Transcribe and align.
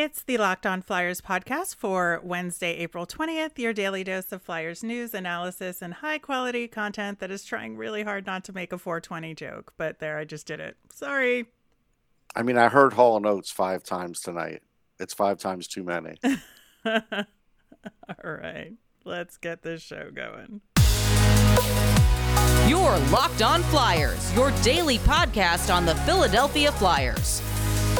It's 0.00 0.22
the 0.22 0.38
Locked 0.38 0.64
On 0.64 0.80
Flyers 0.80 1.20
podcast 1.20 1.74
for 1.74 2.20
Wednesday, 2.22 2.76
April 2.76 3.04
20th, 3.04 3.58
your 3.58 3.72
daily 3.72 4.04
dose 4.04 4.30
of 4.30 4.40
Flyers 4.40 4.84
news, 4.84 5.12
analysis, 5.12 5.82
and 5.82 5.92
high 5.92 6.18
quality 6.18 6.68
content 6.68 7.18
that 7.18 7.32
is 7.32 7.44
trying 7.44 7.76
really 7.76 8.04
hard 8.04 8.24
not 8.24 8.44
to 8.44 8.52
make 8.52 8.72
a 8.72 8.78
420 8.78 9.34
joke. 9.34 9.72
But 9.76 9.98
there, 9.98 10.16
I 10.16 10.24
just 10.24 10.46
did 10.46 10.60
it. 10.60 10.76
Sorry. 10.92 11.46
I 12.36 12.42
mean, 12.42 12.56
I 12.56 12.68
heard 12.68 12.92
Hall 12.92 13.16
and 13.16 13.26
Oates 13.26 13.50
five 13.50 13.82
times 13.82 14.20
tonight. 14.20 14.62
It's 15.00 15.14
five 15.14 15.38
times 15.38 15.66
too 15.66 15.82
many. 15.82 16.16
All 16.86 17.02
right, 18.22 18.74
let's 19.04 19.36
get 19.36 19.62
this 19.62 19.82
show 19.82 20.12
going. 20.12 20.60
Your 22.68 22.96
Locked 23.10 23.42
On 23.42 23.64
Flyers, 23.64 24.32
your 24.36 24.52
daily 24.62 24.98
podcast 24.98 25.74
on 25.74 25.84
the 25.84 25.96
Philadelphia 25.96 26.70
Flyers 26.70 27.42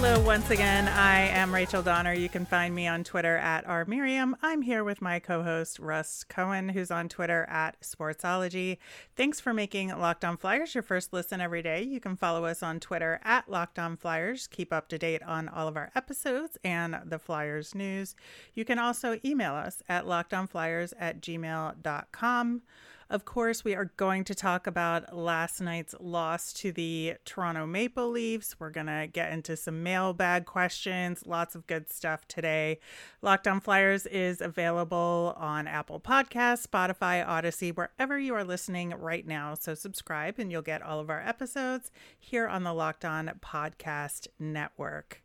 Hello, 0.00 0.20
once 0.20 0.48
again. 0.50 0.86
I 0.86 1.22
am 1.22 1.52
Rachel 1.52 1.82
Donner. 1.82 2.12
You 2.12 2.28
can 2.28 2.46
find 2.46 2.72
me 2.72 2.86
on 2.86 3.02
Twitter 3.02 3.36
at 3.36 3.66
rmiriam. 3.66 4.34
I'm 4.42 4.62
here 4.62 4.84
with 4.84 5.02
my 5.02 5.18
co 5.18 5.42
host, 5.42 5.80
Russ 5.80 6.22
Cohen, 6.22 6.68
who's 6.68 6.92
on 6.92 7.08
Twitter 7.08 7.44
at 7.48 7.80
Sportsology. 7.80 8.78
Thanks 9.16 9.40
for 9.40 9.52
making 9.52 9.88
Locked 9.88 10.24
On 10.24 10.36
Flyers 10.36 10.72
your 10.72 10.82
first 10.82 11.12
listen 11.12 11.40
every 11.40 11.62
day. 11.62 11.82
You 11.82 11.98
can 11.98 12.14
follow 12.14 12.44
us 12.44 12.62
on 12.62 12.78
Twitter 12.78 13.18
at 13.24 13.50
Locked 13.50 13.80
On 13.80 13.96
Flyers. 13.96 14.46
Keep 14.46 14.72
up 14.72 14.88
to 14.90 14.98
date 14.98 15.24
on 15.24 15.48
all 15.48 15.66
of 15.66 15.76
our 15.76 15.90
episodes 15.96 16.56
and 16.62 17.00
the 17.04 17.18
Flyers 17.18 17.74
news. 17.74 18.14
You 18.54 18.64
can 18.64 18.78
also 18.78 19.18
email 19.24 19.54
us 19.54 19.82
at 19.88 20.04
lockedonflyers 20.04 20.92
at 21.00 21.20
gmail.com. 21.20 22.62
Of 23.10 23.24
course, 23.24 23.64
we 23.64 23.74
are 23.74 23.86
going 23.96 24.24
to 24.24 24.34
talk 24.34 24.66
about 24.66 25.16
last 25.16 25.62
night's 25.62 25.94
loss 25.98 26.52
to 26.54 26.72
the 26.72 27.14
Toronto 27.24 27.64
Maple 27.64 28.10
Leafs. 28.10 28.60
We're 28.60 28.68
going 28.68 28.88
to 28.88 29.08
get 29.10 29.32
into 29.32 29.56
some 29.56 29.82
mailbag 29.82 30.44
questions, 30.44 31.22
lots 31.24 31.54
of 31.54 31.66
good 31.66 31.90
stuff 31.90 32.28
today. 32.28 32.80
Locked 33.22 33.48
On 33.48 33.60
Flyers 33.60 34.04
is 34.04 34.42
available 34.42 35.34
on 35.38 35.66
Apple 35.66 36.00
Podcasts, 36.00 36.66
Spotify, 36.66 37.26
Odyssey, 37.26 37.72
wherever 37.72 38.18
you 38.18 38.34
are 38.34 38.44
listening 38.44 38.90
right 38.90 39.26
now. 39.26 39.54
So 39.54 39.74
subscribe 39.74 40.38
and 40.38 40.52
you'll 40.52 40.60
get 40.60 40.82
all 40.82 41.00
of 41.00 41.08
our 41.08 41.26
episodes 41.26 41.90
here 42.20 42.46
on 42.46 42.62
the 42.62 42.74
Locked 42.74 43.06
On 43.06 43.30
Podcast 43.40 44.26
Network. 44.38 45.22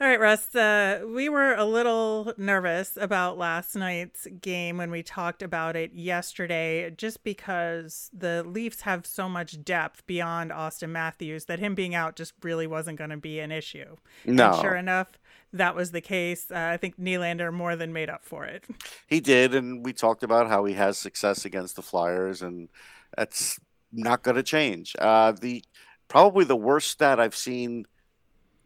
All 0.00 0.08
right, 0.08 0.18
Russ. 0.18 0.52
Uh, 0.52 1.04
we 1.06 1.28
were 1.28 1.54
a 1.54 1.64
little 1.64 2.34
nervous 2.36 2.98
about 3.00 3.38
last 3.38 3.76
night's 3.76 4.26
game 4.40 4.76
when 4.76 4.90
we 4.90 5.04
talked 5.04 5.40
about 5.40 5.76
it 5.76 5.92
yesterday, 5.94 6.90
just 6.90 7.22
because 7.22 8.10
the 8.12 8.42
Leafs 8.42 8.80
have 8.80 9.06
so 9.06 9.28
much 9.28 9.62
depth 9.62 10.04
beyond 10.08 10.50
Auston 10.50 10.88
Matthews 10.88 11.44
that 11.44 11.60
him 11.60 11.76
being 11.76 11.94
out 11.94 12.16
just 12.16 12.32
really 12.42 12.66
wasn't 12.66 12.98
going 12.98 13.10
to 13.10 13.16
be 13.16 13.38
an 13.38 13.52
issue. 13.52 13.94
No. 14.24 14.50
And 14.50 14.60
sure 14.60 14.74
enough, 14.74 15.12
that 15.52 15.76
was 15.76 15.92
the 15.92 16.00
case. 16.00 16.50
Uh, 16.50 16.70
I 16.72 16.76
think 16.76 16.98
Nylander 16.98 17.52
more 17.52 17.76
than 17.76 17.92
made 17.92 18.10
up 18.10 18.24
for 18.24 18.44
it. 18.44 18.64
He 19.06 19.20
did, 19.20 19.54
and 19.54 19.84
we 19.84 19.92
talked 19.92 20.24
about 20.24 20.48
how 20.48 20.64
he 20.64 20.74
has 20.74 20.98
success 20.98 21.44
against 21.44 21.76
the 21.76 21.82
Flyers, 21.82 22.42
and 22.42 22.68
that's 23.16 23.60
not 23.92 24.24
going 24.24 24.36
to 24.36 24.42
change. 24.42 24.96
Uh, 24.98 25.30
the 25.30 25.62
probably 26.08 26.44
the 26.44 26.56
worst 26.56 26.90
stat 26.90 27.20
I've 27.20 27.36
seen 27.36 27.86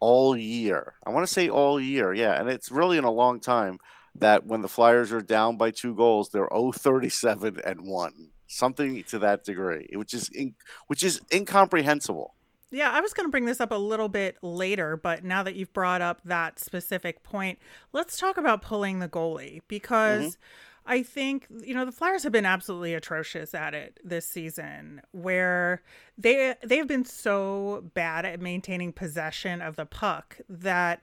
all 0.00 0.36
year. 0.36 0.94
I 1.04 1.10
want 1.10 1.26
to 1.26 1.32
say 1.32 1.48
all 1.48 1.80
year, 1.80 2.12
yeah, 2.12 2.38
and 2.38 2.48
it's 2.48 2.70
really 2.70 2.98
in 2.98 3.04
a 3.04 3.10
long 3.10 3.40
time 3.40 3.78
that 4.14 4.46
when 4.46 4.62
the 4.62 4.68
Flyers 4.68 5.12
are 5.12 5.20
down 5.20 5.56
by 5.56 5.70
two 5.70 5.94
goals, 5.94 6.30
they're 6.30 6.48
0-37 6.48 7.60
and 7.64 7.86
one, 7.86 8.30
something 8.46 9.02
to 9.04 9.18
that 9.20 9.44
degree, 9.44 9.88
which 9.94 10.14
is 10.14 10.28
in, 10.30 10.54
which 10.86 11.02
is 11.02 11.20
incomprehensible. 11.32 12.34
Yeah, 12.70 12.90
I 12.90 13.00
was 13.00 13.14
going 13.14 13.26
to 13.26 13.30
bring 13.30 13.46
this 13.46 13.60
up 13.60 13.70
a 13.70 13.76
little 13.76 14.08
bit 14.08 14.36
later, 14.42 14.96
but 14.96 15.24
now 15.24 15.42
that 15.42 15.54
you've 15.54 15.72
brought 15.72 16.02
up 16.02 16.20
that 16.24 16.58
specific 16.58 17.22
point, 17.22 17.58
let's 17.92 18.18
talk 18.18 18.36
about 18.36 18.62
pulling 18.62 18.98
the 18.98 19.08
goalie 19.08 19.60
because. 19.68 20.32
Mm-hmm 20.32 20.40
I 20.88 21.02
think 21.02 21.46
you 21.62 21.74
know 21.74 21.84
the 21.84 21.92
Flyers 21.92 22.22
have 22.22 22.32
been 22.32 22.46
absolutely 22.46 22.94
atrocious 22.94 23.54
at 23.54 23.74
it 23.74 24.00
this 24.02 24.26
season, 24.26 25.02
where 25.12 25.82
they 26.16 26.54
they 26.64 26.78
have 26.78 26.88
been 26.88 27.04
so 27.04 27.84
bad 27.94 28.24
at 28.24 28.40
maintaining 28.40 28.92
possession 28.92 29.60
of 29.60 29.76
the 29.76 29.84
puck 29.84 30.38
that 30.48 31.02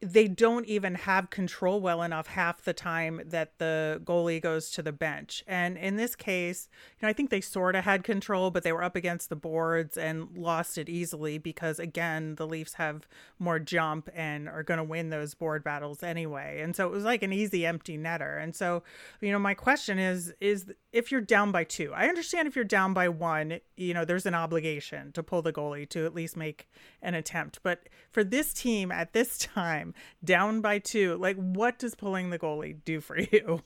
they 0.00 0.28
don't 0.28 0.66
even 0.66 0.94
have 0.94 1.30
control 1.30 1.80
well 1.80 2.02
enough 2.02 2.28
half 2.28 2.62
the 2.62 2.72
time 2.72 3.20
that 3.26 3.58
the 3.58 4.00
goalie 4.04 4.40
goes 4.40 4.70
to 4.70 4.82
the 4.82 4.92
bench. 4.92 5.42
And 5.46 5.76
in 5.76 5.96
this 5.96 6.14
case, 6.14 6.68
you 7.00 7.06
know, 7.06 7.08
I 7.08 7.12
think 7.12 7.30
they 7.30 7.40
sort 7.40 7.74
of 7.74 7.84
had 7.84 8.04
control, 8.04 8.52
but 8.52 8.62
they 8.62 8.72
were 8.72 8.84
up 8.84 8.94
against 8.94 9.28
the 9.28 9.36
boards 9.36 9.96
and 9.96 10.36
lost 10.36 10.78
it 10.78 10.88
easily 10.88 11.38
because 11.38 11.80
again, 11.80 12.36
the 12.36 12.46
Leafs 12.46 12.74
have 12.74 13.08
more 13.40 13.58
jump 13.58 14.08
and 14.14 14.48
are 14.48 14.62
going 14.62 14.78
to 14.78 14.84
win 14.84 15.10
those 15.10 15.34
board 15.34 15.64
battles 15.64 16.02
anyway. 16.04 16.60
And 16.62 16.76
so 16.76 16.86
it 16.86 16.92
was 16.92 17.04
like 17.04 17.24
an 17.24 17.32
easy 17.32 17.66
empty 17.66 17.98
netter. 17.98 18.40
And 18.40 18.54
so, 18.54 18.84
you 19.20 19.32
know, 19.32 19.38
my 19.38 19.54
question 19.54 19.98
is 19.98 20.32
is 20.40 20.72
if 20.92 21.10
you're 21.10 21.20
down 21.20 21.52
by 21.52 21.64
2. 21.64 21.92
I 21.92 22.08
understand 22.08 22.48
if 22.48 22.56
you're 22.56 22.64
down 22.64 22.94
by 22.94 23.08
1, 23.08 23.60
you 23.76 23.94
know, 23.94 24.04
there's 24.04 24.26
an 24.26 24.34
obligation 24.34 25.12
to 25.12 25.22
pull 25.22 25.42
the 25.42 25.52
goalie 25.52 25.88
to 25.90 26.06
at 26.06 26.14
least 26.14 26.36
make 26.36 26.68
an 27.02 27.14
attempt. 27.14 27.60
But 27.62 27.88
for 28.10 28.24
this 28.24 28.52
team 28.52 28.90
at 28.90 29.12
this 29.12 29.38
time 29.54 29.87
time, 29.92 30.02
down 30.24 30.60
by 30.60 30.78
two. 30.78 31.16
Like, 31.16 31.36
what 31.36 31.78
does 31.78 31.94
pulling 31.94 32.30
the 32.30 32.38
goalie 32.38 32.76
do 32.84 33.00
for 33.00 33.18
you? 33.32 33.62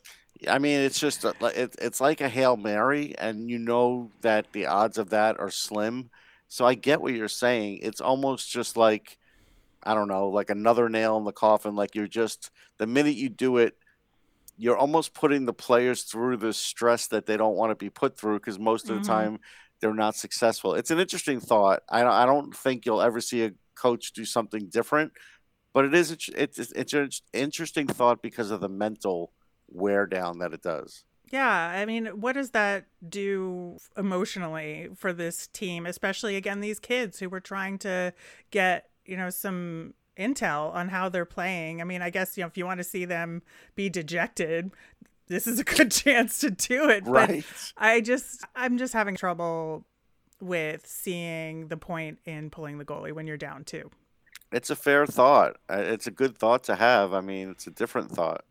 I 0.49 0.59
mean, 0.59 0.81
it's 0.81 0.99
just 0.99 1.25
a, 1.25 1.35
it, 1.55 1.77
it's 1.81 2.01
like 2.01 2.21
a 2.21 2.29
hail 2.29 2.57
mary, 2.57 3.15
and 3.19 3.51
you 3.51 3.59
know 3.59 4.11
that 4.23 4.53
the 4.53 4.67
odds 4.67 4.99
of 4.99 5.11
that 5.11 5.39
are 5.39 5.51
slim. 5.51 6.11
So 6.49 6.67
I 6.67 6.75
get 6.75 7.01
what 7.01 7.15
you're 7.15 7.29
saying. 7.29 7.79
It's 7.83 8.01
almost 8.01 8.51
just 8.51 8.77
like 8.77 9.19
I 9.83 9.95
don't 9.95 10.09
know, 10.09 10.29
like 10.29 10.51
another 10.51 10.89
nail 10.89 11.17
in 11.17 11.25
the 11.25 11.33
coffin. 11.33 11.75
Like 11.75 11.95
you're 11.95 12.07
just 12.07 12.51
the 12.79 12.87
minute 12.87 13.17
you 13.17 13.29
do 13.29 13.59
it, 13.59 13.77
you're 14.57 14.77
almost 14.77 15.15
putting 15.15 15.45
the 15.45 15.53
players 15.53 16.03
through 16.03 16.37
the 16.37 16.53
stress 16.53 17.09
that 17.09 17.27
they 17.27 17.37
don't 17.37 17.57
want 17.57 17.71
to 17.71 17.75
be 17.75 17.91
put 17.91 18.17
through 18.17 18.39
because 18.39 18.59
most 18.59 18.89
of 18.89 18.97
the 18.97 19.03
mm-hmm. 19.03 19.13
time 19.13 19.41
they're 19.81 19.95
not 19.95 20.15
successful. 20.15 20.75
It's 20.75 20.91
an 20.93 21.01
interesting 21.01 21.41
thought. 21.41 21.83
I 21.89 22.03
don't, 22.03 22.13
I 22.13 22.27
don't 22.27 22.57
think 22.57 22.87
you'll 22.87 23.03
ever 23.03 23.21
see 23.21 23.45
a 23.45 23.53
coach 23.75 24.13
do 24.13 24.25
something 24.25 24.69
different 24.69 25.13
but 25.73 25.85
it 25.85 25.95
is 25.95 26.11
it's 26.37 26.59
it's 26.59 26.93
an 26.93 27.11
interesting 27.33 27.87
thought 27.87 28.23
because 28.23 28.51
of 28.51 28.61
the 28.61 28.69
mental 28.69 29.33
wear 29.69 30.07
down 30.07 30.39
that 30.39 30.53
it 30.53 30.63
does. 30.63 31.05
Yeah, 31.31 31.69
I 31.69 31.87
mean, 31.87 32.07
what 32.21 32.35
does 32.35 32.51
that 32.51 32.85
do 33.09 33.79
emotionally 33.97 34.91
for 34.95 35.15
this 35.15 35.47
team, 35.47 35.87
especially 35.87 36.37
again 36.37 36.61
these 36.61 36.79
kids 36.79 37.19
who 37.19 37.29
were 37.29 37.41
trying 37.41 37.79
to 37.79 38.13
get, 38.51 38.91
you 39.07 39.17
know, 39.17 39.31
some 39.31 39.95
intel 40.19 40.73
on 40.75 40.89
how 40.89 41.09
they're 41.09 41.25
playing. 41.25 41.81
I 41.81 41.85
mean, 41.85 42.03
I 42.03 42.11
guess, 42.11 42.37
you 42.37 42.43
know, 42.43 42.49
if 42.49 42.57
you 42.57 42.67
want 42.67 42.79
to 42.79 42.85
see 42.85 43.05
them 43.05 43.43
be 43.75 43.89
dejected, 43.89 44.71
this 45.29 45.47
is 45.47 45.59
a 45.59 45.65
good 45.65 45.91
chance 45.91 46.39
to 46.41 46.51
do 46.51 46.89
it. 46.89 47.05
Right. 47.07 47.45
But 47.49 47.73
I 47.77 48.01
just 48.01 48.45
I'm 48.55 48.79
just 48.79 48.93
having 48.93 49.17
trouble 49.17 49.87
with 50.41 50.87
seeing 50.87 51.69
the 51.69 51.77
point 51.77 52.19
in 52.27 52.51
pulling 52.51 52.79
the 52.79 52.85
goalie 52.85 53.13
when 53.13 53.27
you're 53.27 53.37
down 53.37 53.65
too. 53.65 53.91
It's 54.53 54.71
a 54.71 54.77
fair 54.77 55.07
thought. 55.07 55.57
Uh, 55.69 55.79
it's 55.79 56.07
a 56.07 56.11
good 56.11 56.37
thought 56.37 56.65
to 56.65 56.77
have. 56.77 57.13
I 57.13 57.21
mean, 57.21 57.51
it's 57.51 57.67
a 57.67 57.71
different 57.71 58.11
thought. 58.11 58.45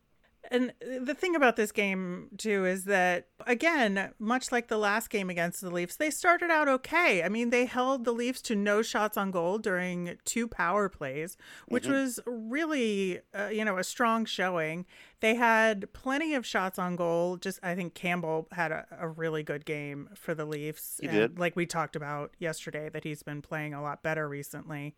And 0.53 0.73
the 0.81 1.15
thing 1.15 1.33
about 1.33 1.55
this 1.55 1.71
game, 1.71 2.27
too, 2.37 2.65
is 2.65 2.83
that, 2.83 3.27
again, 3.47 4.11
much 4.19 4.51
like 4.51 4.67
the 4.67 4.77
last 4.77 5.09
game 5.09 5.29
against 5.29 5.61
the 5.61 5.69
Leafs, 5.69 5.95
they 5.95 6.09
started 6.09 6.51
out 6.51 6.67
okay. 6.67 7.23
I 7.23 7.29
mean, 7.29 7.51
they 7.51 7.63
held 7.63 8.03
the 8.03 8.11
Leafs 8.11 8.41
to 8.43 8.55
no 8.55 8.81
shots 8.81 9.15
on 9.15 9.31
goal 9.31 9.59
during 9.59 10.17
two 10.25 10.49
power 10.49 10.89
plays, 10.89 11.37
which 11.69 11.85
mm-hmm. 11.85 11.93
was 11.93 12.19
really, 12.25 13.21
uh, 13.33 13.47
you 13.47 13.63
know, 13.63 13.77
a 13.77 13.83
strong 13.85 14.25
showing. 14.25 14.85
They 15.21 15.35
had 15.35 15.93
plenty 15.93 16.33
of 16.33 16.45
shots 16.45 16.77
on 16.77 16.97
goal. 16.97 17.37
Just, 17.37 17.61
I 17.63 17.73
think 17.73 17.93
Campbell 17.93 18.49
had 18.51 18.73
a, 18.73 18.85
a 18.99 19.07
really 19.07 19.43
good 19.43 19.63
game 19.63 20.09
for 20.15 20.35
the 20.35 20.43
Leafs. 20.43 20.99
He 20.99 21.07
and 21.07 21.15
did. 21.15 21.39
Like 21.39 21.55
we 21.55 21.65
talked 21.65 21.95
about 21.95 22.31
yesterday, 22.39 22.89
that 22.89 23.05
he's 23.05 23.23
been 23.23 23.41
playing 23.41 23.73
a 23.73 23.81
lot 23.81 24.03
better 24.03 24.27
recently. 24.27 24.95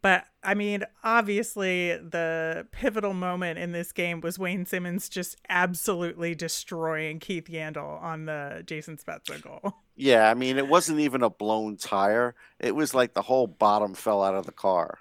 But 0.00 0.24
I 0.42 0.54
mean, 0.54 0.84
obviously, 1.02 1.96
the 1.96 2.66
pivotal 2.70 3.14
moment 3.14 3.58
in 3.58 3.72
this 3.72 3.92
game 3.92 4.20
was 4.20 4.38
Wayne 4.38 4.64
Simmonds 4.64 5.08
just 5.08 5.36
absolutely 5.48 6.34
destroying 6.34 7.18
Keith 7.18 7.46
Yandle 7.46 8.00
on 8.02 8.26
the 8.26 8.62
Jason 8.66 8.96
Spezza 8.96 9.42
goal. 9.42 9.74
Yeah, 9.96 10.30
I 10.30 10.34
mean, 10.34 10.58
it 10.58 10.68
wasn't 10.68 11.00
even 11.00 11.22
a 11.22 11.30
blown 11.30 11.76
tire. 11.76 12.36
It 12.60 12.76
was 12.76 12.94
like 12.94 13.14
the 13.14 13.22
whole 13.22 13.48
bottom 13.48 13.94
fell 13.94 14.22
out 14.22 14.36
of 14.36 14.46
the 14.46 14.52
car. 14.52 14.98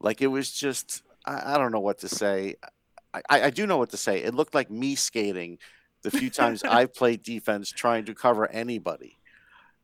Like 0.00 0.20
it 0.20 0.26
was 0.26 0.50
just, 0.50 1.02
I, 1.24 1.54
I 1.54 1.58
don't 1.58 1.70
know 1.70 1.80
what 1.80 1.98
to 1.98 2.08
say. 2.08 2.56
I, 3.14 3.22
I 3.28 3.50
do 3.50 3.66
know 3.66 3.78
what 3.78 3.90
to 3.90 3.96
say. 3.96 4.22
It 4.22 4.34
looked 4.34 4.54
like 4.54 4.70
me 4.70 4.96
skating 4.96 5.58
the 6.02 6.10
few 6.10 6.30
times 6.30 6.62
I've 6.68 6.94
played 6.94 7.22
defense 7.22 7.70
trying 7.70 8.06
to 8.06 8.14
cover 8.14 8.50
anybody. 8.50 9.18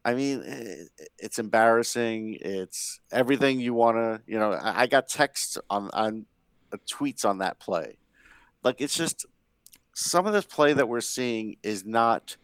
I 0.06 0.14
mean, 0.14 0.88
it's 1.18 1.40
embarrassing. 1.40 2.38
It's 2.40 3.00
everything 3.10 3.58
you 3.58 3.74
want 3.74 3.96
to, 3.96 4.22
you 4.24 4.38
know. 4.38 4.56
I 4.62 4.86
got 4.86 5.08
texts 5.08 5.58
on 5.68 5.90
on 5.92 6.26
uh, 6.72 6.76
tweets 6.88 7.24
on 7.24 7.38
that 7.38 7.58
play. 7.58 7.98
Like 8.62 8.80
it's 8.80 8.96
just 8.96 9.26
some 9.94 10.24
of 10.26 10.32
this 10.32 10.44
play 10.44 10.74
that 10.74 10.88
we're 10.88 11.00
seeing 11.00 11.56
is 11.64 11.84
not 11.84 12.36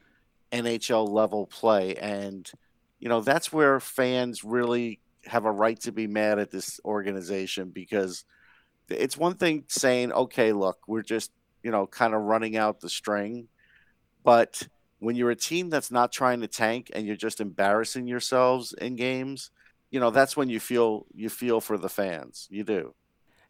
NHL 0.50 1.08
level 1.08 1.46
play. 1.46 1.94
And, 1.94 2.50
you 2.98 3.08
know, 3.08 3.20
that's 3.20 3.52
where 3.52 3.78
fans 3.78 4.42
really 4.42 4.98
have 5.26 5.44
a 5.44 5.52
right 5.52 5.78
to 5.82 5.92
be 5.92 6.08
mad 6.08 6.40
at 6.40 6.50
this 6.50 6.80
organization 6.84 7.70
because 7.70 8.24
it's 8.88 9.16
one 9.16 9.34
thing 9.34 9.64
saying, 9.68 10.12
okay, 10.12 10.52
look, 10.52 10.78
we're 10.88 11.02
just, 11.02 11.30
you 11.62 11.70
know, 11.70 11.86
kind 11.86 12.12
of 12.12 12.22
running 12.22 12.56
out 12.56 12.80
the 12.80 12.90
string. 12.90 13.46
But 14.24 14.66
when 15.02 15.16
you're 15.16 15.32
a 15.32 15.36
team 15.36 15.68
that's 15.68 15.90
not 15.90 16.12
trying 16.12 16.40
to 16.40 16.46
tank 16.46 16.88
and 16.94 17.04
you're 17.04 17.16
just 17.16 17.40
embarrassing 17.40 18.06
yourselves 18.06 18.72
in 18.72 18.94
games, 18.94 19.50
you 19.90 19.98
know, 19.98 20.10
that's 20.10 20.36
when 20.36 20.48
you 20.48 20.60
feel 20.60 21.06
you 21.12 21.28
feel 21.28 21.60
for 21.60 21.76
the 21.76 21.88
fans. 21.88 22.46
You 22.50 22.62
do. 22.62 22.94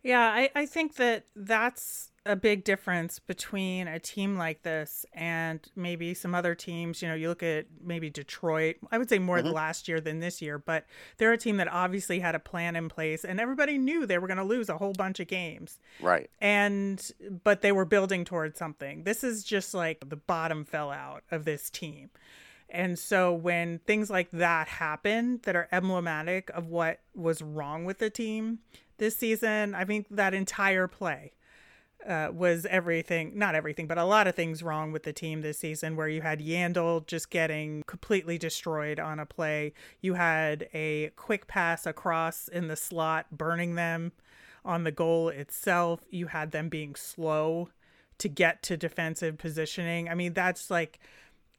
Yeah, 0.03 0.23
I, 0.23 0.51
I 0.55 0.65
think 0.65 0.97
that 0.97 1.27
that's 1.37 2.11
a 2.25 2.37
big 2.37 2.63
difference 2.63 3.19
between 3.19 3.89
a 3.89 3.99
team 3.99 4.37
like 4.37 4.63
this 4.63 5.05
and 5.13 5.61
maybe 5.75 6.15
some 6.15 6.35
other 6.35 6.55
teams. 6.55 7.03
You 7.03 7.09
know, 7.09 7.15
you 7.15 7.29
look 7.29 7.43
at 7.43 7.67
maybe 7.83 8.11
Detroit, 8.11 8.77
I 8.93 8.99
would 8.99 9.09
say 9.09 9.19
more 9.19 9.39
mm-hmm. 9.39 9.49
last 9.49 9.89
year 9.89 10.01
than 10.01 10.21
this 10.21 10.41
year, 10.41 10.59
but 10.59 10.87
they're 11.17 11.33
a 11.33 11.39
team 11.39 11.57
that 11.57 11.69
obviously 11.69 12.21
had 12.21 12.35
a 12.35 12.39
plan 12.39 12.77
in 12.77 12.89
place 12.89 13.25
and 13.25 13.41
everybody 13.41 13.77
knew 13.77 14.07
they 14.07 14.19
were 14.19 14.29
going 14.29 14.37
to 14.37 14.45
lose 14.45 14.69
a 14.69 14.79
whole 14.79 14.93
bunch 14.93 15.19
of 15.19 15.27
games. 15.27 15.81
Right. 16.01 16.31
And, 16.41 17.11
but 17.43 17.63
they 17.63 17.73
were 17.73 17.85
building 17.85 18.25
towards 18.25 18.57
something. 18.57 19.03
This 19.03 19.25
is 19.25 19.43
just 19.43 19.75
like 19.75 20.09
the 20.09 20.17
bottom 20.17 20.65
fell 20.65 20.93
out 20.93 21.25
of 21.31 21.45
this 21.45 21.71
team. 21.71 22.11
And 22.69 22.99
so 22.99 23.35
when 23.35 23.81
things 23.81 24.11
like 24.11 24.31
that 24.31 24.69
happen 24.69 25.41
that 25.43 25.57
are 25.57 25.69
emblematic 25.73 26.51
of 26.51 26.69
what 26.69 27.01
was 27.15 27.43
wrong 27.43 27.85
with 27.85 27.99
the 27.99 28.11
team 28.11 28.61
this 28.99 29.17
season, 29.17 29.75
I 29.75 29.85
think 29.85 30.07
that 30.11 30.33
entire 30.33 30.87
play 30.87 31.33
uh, 32.07 32.29
was 32.33 32.67
everything, 32.67 33.33
not 33.35 33.55
everything, 33.55 33.87
but 33.87 33.99
a 33.99 34.05
lot 34.05 34.27
of 34.27 34.35
things 34.35 34.63
wrong 34.63 34.93
with 34.93 35.03
the 35.05 35.13
team 35.13 35.43
this 35.43 35.59
season 35.59 35.97
where 35.97 36.09
you 36.09 36.23
had 36.23 36.41
Yandle 36.41 37.07
just 37.07 37.31
getting 37.31 37.83
completely 37.87 38.39
destroyed 38.39 38.99
on 38.99 39.19
a 39.19 39.27
play. 39.27 39.73
You 40.01 40.15
had 40.15 40.69
a 40.75 41.11
quick 41.17 41.47
pass 41.47 41.87
across 41.87 42.49
in 42.49 42.69
the 42.69 42.77
slot, 42.77 43.27
burning 43.31 43.75
them 43.75 44.13
on 44.65 44.85
the 44.85 44.93
goal 44.93 45.29
itself. 45.29 46.01
You 46.11 46.29
had 46.29 46.51
them 46.51 46.69
being 46.69 46.95
slow 46.95 47.71
to 48.19 48.29
get 48.29 48.63
to 48.65 48.77
defensive 48.77 49.39
positioning. 49.39 50.09
I 50.09 50.15
mean, 50.15 50.33
that's 50.33 50.71
like 50.71 51.01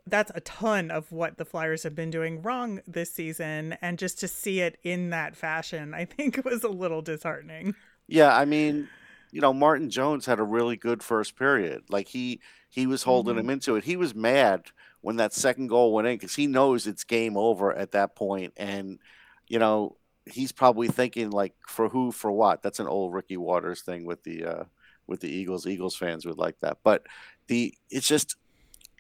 that's 0.06 0.32
a 0.36 0.42
ton 0.42 0.92
of 0.92 1.12
what 1.12 1.38
the 1.38 1.46
Flyers 1.46 1.84
have 1.84 1.96
been 1.96 2.10
doing 2.10 2.42
wrong 2.42 2.82
this 2.86 3.12
season. 3.12 3.78
And 3.82 3.98
just 3.98 4.20
to 4.20 4.28
see 4.28 4.60
it 4.60 4.78
in 4.84 5.12
that 5.12 5.36
fashion, 5.36 5.94
I 5.94 6.06
think 6.06 6.44
was 6.44 6.64
a 6.64 6.70
little 6.70 7.02
disheartening. 7.02 7.76
Yeah, 8.08 8.36
I 8.36 8.46
mean, 8.46 8.90
you 9.34 9.42
know, 9.42 9.52
Martin 9.52 9.90
Jones 9.90 10.28
had 10.28 10.40
a 10.40 10.44
really 10.44 10.78
good 10.78 11.02
first 11.02 11.36
period. 11.36 11.82
Like 11.90 12.08
he 12.08 12.40
he 12.70 12.86
was 12.86 13.02
holding 13.02 13.34
mm-hmm. 13.34 13.46
him 13.46 13.50
into 13.50 13.76
it. 13.76 13.84
He 13.84 13.96
was 13.98 14.14
mad 14.14 14.68
when 15.02 15.16
that 15.16 15.34
second 15.34 15.68
goal 15.68 15.92
went 15.92 16.08
in 16.08 16.18
because 16.18 16.36
he 16.36 16.46
knows 16.46 16.86
it's 16.86 17.04
game 17.04 17.36
over 17.36 17.76
at 17.76 17.94
that 17.94 18.16
point, 18.16 18.54
and 18.58 19.00
you 19.48 19.58
know 19.58 19.98
he's 20.26 20.52
probably 20.52 20.88
thinking 20.88 21.32
like, 21.32 21.54
for 21.68 21.90
who, 21.90 22.12
for 22.12 22.32
what? 22.32 22.62
That's 22.62 22.80
an 22.80 22.88
old 22.88 23.12
Ricky 23.12 23.36
Watters 23.36 23.82
thing 23.82 24.06
with 24.06 24.24
the 24.24 24.46
uh, 24.46 24.64
with 25.08 25.20
the 25.22 25.34
Eagles. 25.34 25.66
Eagles 25.66 25.96
fans 25.96 26.28
would 26.28 26.38
like 26.38 26.60
that, 26.60 26.78
but 26.84 27.08
the 27.48 27.74
it's 27.90 28.08
just 28.08 28.36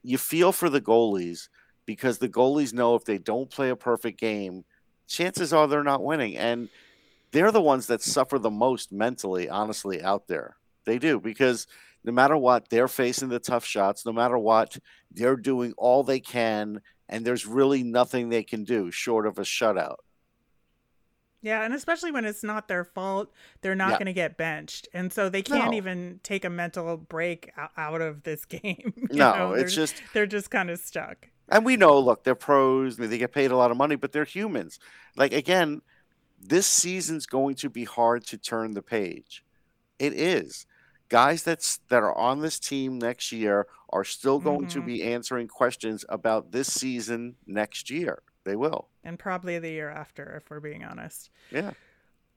you 0.02 0.18
feel 0.18 0.52
for 0.52 0.68
the 0.68 0.82
goalies 0.82 1.48
because 1.86 2.18
the 2.18 2.28
goalies 2.28 2.74
know 2.74 2.96
if 2.96 3.06
they 3.06 3.20
don't 3.20 3.52
play 3.52 3.70
a 3.70 3.76
perfect 3.76 4.20
game, 4.20 4.66
chances 5.08 5.54
are 5.54 5.68
they're 5.68 5.84
not 5.84 6.04
winning. 6.04 6.36
And 6.38 6.70
they're 7.34 7.52
the 7.52 7.62
ones 7.62 7.88
that 7.88 8.02
suffer 8.02 8.40
the 8.40 8.52
most 8.52 8.94
mentally, 8.94 9.50
honestly, 9.50 10.02
out 10.02 10.28
there. 10.28 10.56
They 10.86 11.00
do 11.00 11.20
because 11.20 11.68
no 12.04 12.12
matter 12.14 12.38
what, 12.38 12.70
they're 12.70 12.88
facing 12.88 13.30
the 13.30 13.40
tough 13.40 13.66
shots. 13.66 14.06
No 14.06 14.14
matter 14.14 14.38
what, 14.38 14.78
they're 15.12 15.36
doing 15.36 15.74
all 15.78 16.04
they 16.04 16.20
can, 16.20 16.82
and 17.10 17.26
there's 17.26 17.46
really 17.46 17.84
nothing 17.84 18.30
they 18.30 18.44
can 18.44 18.64
do 18.64 18.92
short 18.92 19.26
of 19.26 19.38
a 19.38 19.42
shutout. 19.42 19.98
Yeah, 21.42 21.64
and 21.64 21.74
especially 21.74 22.12
when 22.12 22.24
it's 22.24 22.44
not 22.44 22.70
their 22.70 22.86
fault, 22.86 23.30
they're 23.62 23.76
not 23.76 23.92
yeah. 23.92 23.98
going 23.98 24.06
to 24.06 24.14
get 24.14 24.38
benched, 24.38 24.88
and 24.94 25.12
so 25.12 25.28
they 25.28 25.42
can't 25.42 25.72
no. 25.72 25.78
even 25.78 26.20
take 26.24 26.46
a 26.46 26.50
mental 26.50 26.96
break 26.96 27.52
out 27.76 28.02
of 28.02 28.24
this 28.24 28.46
game. 28.46 28.94
no, 29.12 29.36
know? 29.36 29.54
it's 29.54 29.76
they're, 29.76 29.86
just 29.86 30.04
they're 30.14 30.26
just 30.26 30.52
kind 30.52 30.70
of 30.70 30.80
stuck. 30.80 31.28
And 31.50 31.66
we 31.66 31.76
know, 31.76 32.00
look, 32.00 32.24
they're 32.24 32.36
pros. 32.36 32.96
They 32.96 33.18
get 33.18 33.34
paid 33.34 33.52
a 33.52 33.58
lot 33.58 33.72
of 33.72 33.78
money, 33.78 33.96
but 33.96 34.14
they're 34.14 34.24
humans. 34.24 34.80
Like 35.18 35.34
again, 35.34 35.82
this 36.44 36.68
season's 36.68 37.26
going 37.26 37.56
to 37.56 37.70
be 37.70 37.84
hard 37.86 38.26
to 38.28 38.38
turn 38.38 38.74
the 38.74 38.82
page. 38.82 39.44
It 40.00 40.14
is. 40.14 40.66
Guys 41.10 41.44
that's 41.44 41.80
that 41.90 42.04
are 42.04 42.18
on 42.18 42.42
this 42.42 42.60
team 42.60 42.98
next 42.98 43.32
year 43.32 43.68
are 43.90 44.04
still 44.04 44.40
going 44.40 44.62
mm-hmm. 44.62 44.80
to 44.80 44.86
be 44.86 45.04
answering 45.04 45.48
questions 45.48 46.04
about 46.10 46.52
this 46.52 46.74
season 46.74 47.36
next 47.46 47.90
year. 47.90 48.24
They 48.44 48.56
will. 48.56 48.90
And 49.04 49.20
probably 49.20 49.60
the 49.60 49.70
year 49.70 49.90
after, 49.90 50.38
if 50.38 50.50
we're 50.50 50.60
being 50.60 50.84
honest. 50.84 51.30
Yeah. 51.52 51.72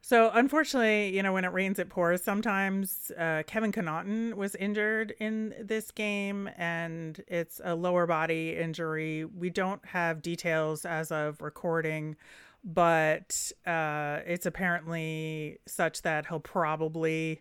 So 0.02 0.30
unfortunately, 0.32 1.16
you 1.16 1.22
know, 1.24 1.32
when 1.32 1.44
it 1.44 1.52
rains, 1.52 1.80
it 1.80 1.88
pours. 1.88 2.22
Sometimes 2.22 3.10
uh, 3.18 3.42
Kevin 3.48 3.72
Connauton 3.72 4.34
was 4.34 4.54
injured 4.54 5.14
in 5.18 5.52
this 5.60 5.90
game, 5.90 6.48
and 6.56 7.20
it's 7.26 7.60
a 7.64 7.74
lower 7.74 8.06
body 8.06 8.56
injury. 8.56 9.24
We 9.24 9.50
don't 9.50 9.84
have 9.86 10.22
details 10.22 10.84
as 10.84 11.10
of 11.10 11.40
recording, 11.40 12.14
but 12.66 13.32
uh, 13.66 14.20
it's 14.26 14.44
apparently 14.44 15.58
such 15.66 16.02
that 16.02 16.26
he'll 16.26 16.40
probably 16.40 17.40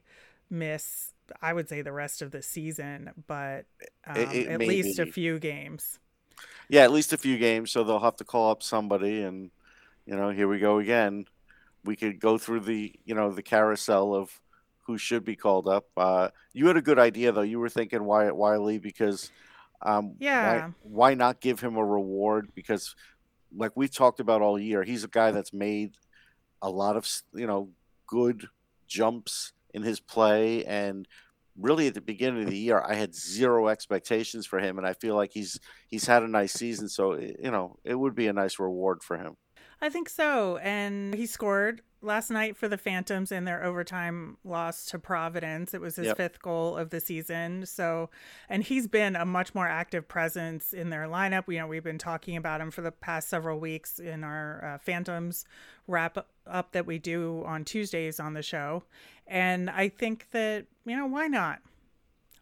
miss. 0.50 1.12
I 1.42 1.54
would 1.54 1.68
say 1.68 1.81
the 1.81 1.92
rest 1.92 2.22
of 2.22 2.31
the 2.31 2.42
season, 2.42 3.12
but 3.27 3.66
um, 4.07 4.16
it, 4.16 4.31
it 4.31 4.48
at 4.48 4.60
least 4.60 4.98
be. 4.98 5.04
a 5.04 5.12
few 5.12 5.39
games 5.39 6.00
yeah, 6.69 6.83
at 6.83 6.92
least 6.92 7.13
a 7.13 7.18
few 7.18 7.38
games. 7.38 7.72
So 7.72 7.83
they'll 7.83 8.00
have 8.00 8.18
to 8.18 8.24
call 8.24 8.51
up 8.51 8.63
somebody, 8.63 9.22
and 9.22 9.51
you 10.06 10.16
know, 10.16 10.30
here 10.30 10.48
we 10.48 10.60
go 10.60 10.80
again. 10.80 11.25
We 11.83 11.95
could 11.95 12.19
go 12.19 12.38
through 12.38 12.62
the 12.62 12.94
you 13.06 13.16
know 13.16 13.31
the 13.31 13.44
carousel 13.44 14.13
of 14.13 14.39
who 14.81 14.98
should 14.98 15.24
be 15.24 15.36
called 15.36 15.68
up. 15.68 15.86
Uh, 15.98 16.30
you 16.54 16.68
had 16.68 16.78
a 16.78 16.81
good 16.81 17.00
idea 17.00 17.31
though. 17.31 17.42
You 17.42 17.60
were 17.60 17.69
thinking 17.69 18.00
Wyatte 18.00 18.36
Wylie 18.36 18.80
because 18.80 19.31
um, 19.81 20.16
yeah, 20.19 20.68
why, 20.68 20.74
why 20.83 21.13
not 21.13 21.42
give 21.42 21.60
him 21.60 21.75
a 21.75 21.86
reward? 21.86 22.50
Because 22.56 22.95
like 23.56 23.72
we've 23.75 23.94
talked 23.94 24.19
about 24.19 24.42
all 24.42 24.60
year, 24.60 24.84
he's 24.84 25.04
a 25.04 25.10
guy 25.10 25.31
that's 25.31 25.54
made 25.54 25.96
a 26.62 26.69
lot 26.69 26.98
of 26.98 27.07
you 27.34 27.48
know 27.48 27.69
good 28.07 28.48
jumps 28.88 29.54
in 29.74 29.84
his 29.84 30.00
play 30.00 30.63
and 30.66 31.07
really 31.57 31.88
at 31.88 31.94
the 31.94 32.02
beginning 32.02 32.44
of 32.44 32.50
the 32.50 32.57
year, 32.57 32.84
I 32.86 32.96
had 32.96 33.16
zero 33.16 33.68
expectations 33.68 34.46
for 34.46 34.60
him, 34.60 34.78
and 34.78 34.86
I 34.86 34.94
feel 34.94 35.16
like 35.16 35.31
he's 35.34 35.60
he's 35.88 36.06
had 36.06 36.24
a 36.24 36.28
nice 36.28 36.54
season. 36.54 36.90
So 36.90 37.14
you 37.16 37.52
know, 37.52 37.78
it 37.83 37.95
would 37.95 38.16
be 38.16 38.28
a 38.28 38.33
nice 38.33 38.59
reward 38.59 39.04
for 39.04 39.18
him. 39.18 39.38
I 39.81 39.90
think 39.90 40.09
so, 40.09 40.57
and 40.57 41.14
he 41.14 41.26
scored 41.26 41.81
last 42.06 42.30
night 42.30 42.56
for 42.56 42.68
the 42.68 42.78
Phantoms 42.78 43.31
in 43.31 43.45
their 43.45 43.64
overtime 43.64 44.38
loss 44.44 44.85
to 44.88 45.00
Providence. 45.00 45.74
It 45.74 45.81
was 45.81 45.95
his 45.95 46.07
yep. 46.07 46.18
fifth 46.18 46.42
goal 46.42 46.78
of 46.78 46.90
the 46.90 47.00
season. 47.00 47.66
So, 47.66 48.09
and 48.47 48.64
he's 48.64 48.88
been 48.88 49.16
a 49.16 49.26
much 49.26 49.54
more 49.54 49.68
active 49.68 50.07
presence 50.07 50.71
in 50.74 50.90
their 50.90 51.07
lineup. 51.07 51.52
You 51.52 51.59
know, 51.59 51.68
we've 51.68 51.83
been 51.83 51.97
talking 51.97 52.38
about 52.38 52.62
him 52.62 52.71
for 52.71 52.81
the 52.81 52.92
past 52.92 53.28
several 53.28 53.59
weeks 53.59 54.00
in 54.00 54.24
our 54.24 54.64
uh, 54.64 54.78
Phantoms 54.78 55.45
wrap 55.88 56.26
up 56.47 56.71
that 56.71 56.85
we 56.85 57.00
do 57.00 57.44
on 57.45 57.66
Tuesdays 57.66 58.19
on 58.19 58.33
the 58.33 58.44
show. 58.44 58.83
And 59.28 59.69
I 59.69 59.90
think 59.90 60.28
that, 60.31 60.66
you 60.85 60.95
know, 60.95 61.07
why 61.07 61.28
not? 61.28 61.59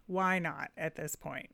Why 0.07 0.39
not 0.39 0.71
at 0.77 0.95
this 0.95 1.15
point? 1.15 1.49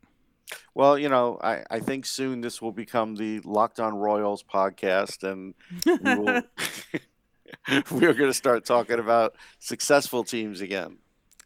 Well, 0.73 0.97
you 0.97 1.09
know, 1.09 1.37
I, 1.41 1.63
I 1.69 1.79
think 1.79 2.05
soon 2.05 2.41
this 2.41 2.61
will 2.61 2.71
become 2.71 3.15
the 3.15 3.39
Locked 3.41 3.79
On 3.79 3.95
Royals 3.95 4.43
podcast, 4.43 5.23
and 5.23 5.53
we 5.85 6.15
will, 6.15 6.41
we're 7.91 8.13
going 8.13 8.29
to 8.29 8.33
start 8.33 8.65
talking 8.65 8.99
about 8.99 9.35
successful 9.59 10.23
teams 10.23 10.61
again. 10.61 10.97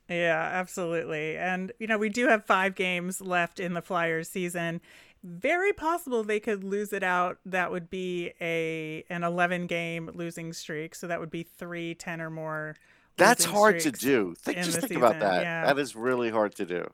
Yeah, 0.09 0.49
absolutely. 0.53 1.37
And, 1.37 1.71
you 1.79 1.87
know, 1.87 1.97
we 1.97 2.09
do 2.09 2.27
have 2.27 2.45
five 2.45 2.75
games 2.75 3.21
left 3.21 3.59
in 3.59 3.73
the 3.73 3.81
Flyers 3.81 4.29
season. 4.29 4.81
Very 5.23 5.71
possible 5.71 6.23
they 6.23 6.41
could 6.41 6.63
lose 6.63 6.91
it 6.91 7.03
out. 7.03 7.37
That 7.45 7.71
would 7.71 7.89
be 7.89 8.33
a 8.41 9.05
an 9.09 9.23
11 9.23 9.67
game 9.67 10.11
losing 10.13 10.51
streak. 10.51 10.93
So 10.95 11.07
that 11.07 11.21
would 11.21 11.31
be 11.31 11.43
three, 11.43 11.95
10 11.95 12.19
or 12.19 12.29
more 12.29 12.75
that's 13.17 13.45
hard 13.45 13.79
to 13.81 13.91
do. 13.91 14.33
Think, 14.39 14.57
just 14.57 14.71
think 14.71 14.83
season. 14.83 14.97
about 14.97 15.19
that. 15.19 15.43
Yeah. 15.43 15.65
That 15.65 15.79
is 15.79 15.95
really 15.95 16.29
hard 16.29 16.55
to 16.55 16.65
do. 16.65 16.89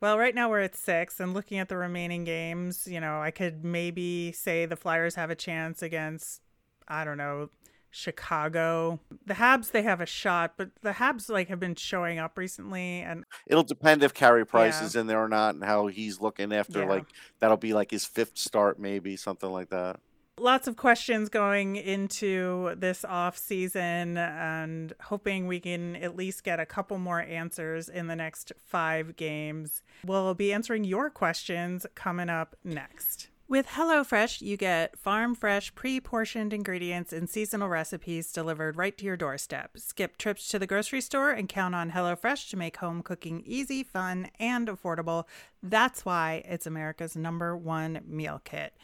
Well, 0.00 0.18
right 0.18 0.34
now 0.34 0.48
we're 0.48 0.60
at 0.60 0.74
six, 0.74 1.20
and 1.20 1.34
looking 1.34 1.58
at 1.58 1.68
the 1.68 1.76
remaining 1.76 2.24
games, 2.24 2.86
you 2.86 3.00
know, 3.00 3.20
I 3.20 3.30
could 3.30 3.64
maybe 3.64 4.32
say 4.32 4.64
the 4.64 4.76
Flyers 4.76 5.14
have 5.14 5.28
a 5.28 5.34
chance 5.34 5.82
against, 5.82 6.40
I 6.88 7.04
don't 7.04 7.18
know, 7.18 7.50
Chicago. 7.90 9.00
The 9.26 9.34
Habs, 9.34 9.70
they 9.70 9.82
have 9.82 10.00
a 10.00 10.06
shot, 10.06 10.54
but 10.56 10.70
the 10.82 10.92
Habs 10.92 11.28
like 11.28 11.48
have 11.48 11.60
been 11.60 11.74
showing 11.74 12.18
up 12.18 12.38
recently, 12.38 13.00
and 13.00 13.24
it'll 13.46 13.62
depend 13.62 14.02
if 14.02 14.14
Carey 14.14 14.46
Price 14.46 14.80
yeah. 14.80 14.86
is 14.86 14.96
in 14.96 15.06
there 15.06 15.22
or 15.22 15.28
not, 15.28 15.54
and 15.54 15.64
how 15.64 15.88
he's 15.88 16.20
looking 16.20 16.52
after. 16.52 16.80
Yeah. 16.80 16.88
Like 16.88 17.06
that'll 17.40 17.56
be 17.56 17.74
like 17.74 17.90
his 17.90 18.04
fifth 18.04 18.38
start, 18.38 18.78
maybe 18.78 19.16
something 19.16 19.50
like 19.50 19.70
that 19.70 20.00
lots 20.40 20.66
of 20.66 20.76
questions 20.76 21.28
going 21.28 21.76
into 21.76 22.74
this 22.76 23.04
off 23.04 23.36
season 23.36 24.16
and 24.16 24.92
hoping 25.02 25.46
we 25.46 25.60
can 25.60 25.96
at 25.96 26.16
least 26.16 26.42
get 26.42 26.58
a 26.58 26.66
couple 26.66 26.98
more 26.98 27.20
answers 27.20 27.88
in 27.88 28.06
the 28.06 28.16
next 28.16 28.52
five 28.66 29.16
games. 29.16 29.82
We'll 30.04 30.34
be 30.34 30.52
answering 30.52 30.84
your 30.84 31.10
questions 31.10 31.86
coming 31.94 32.30
up 32.30 32.56
next. 32.64 33.28
With 33.50 33.66
HelloFresh, 33.66 34.42
you 34.42 34.56
get 34.56 34.96
farm 34.96 35.34
fresh, 35.34 35.74
pre 35.74 35.98
portioned 35.98 36.52
ingredients 36.52 37.12
and 37.12 37.28
seasonal 37.28 37.68
recipes 37.68 38.30
delivered 38.30 38.76
right 38.76 38.96
to 38.96 39.04
your 39.04 39.16
doorstep. 39.16 39.72
Skip 39.76 40.16
trips 40.18 40.46
to 40.50 40.60
the 40.60 40.68
grocery 40.68 41.00
store 41.00 41.32
and 41.32 41.48
count 41.48 41.74
on 41.74 41.90
HelloFresh 41.90 42.48
to 42.50 42.56
make 42.56 42.76
home 42.76 43.02
cooking 43.02 43.42
easy, 43.44 43.82
fun, 43.82 44.30
and 44.38 44.68
affordable. 44.68 45.24
That's 45.60 46.04
why 46.04 46.44
it's 46.46 46.64
America's 46.64 47.16
number 47.16 47.56
one 47.56 48.02
meal 48.06 48.40
kit. 48.44 48.76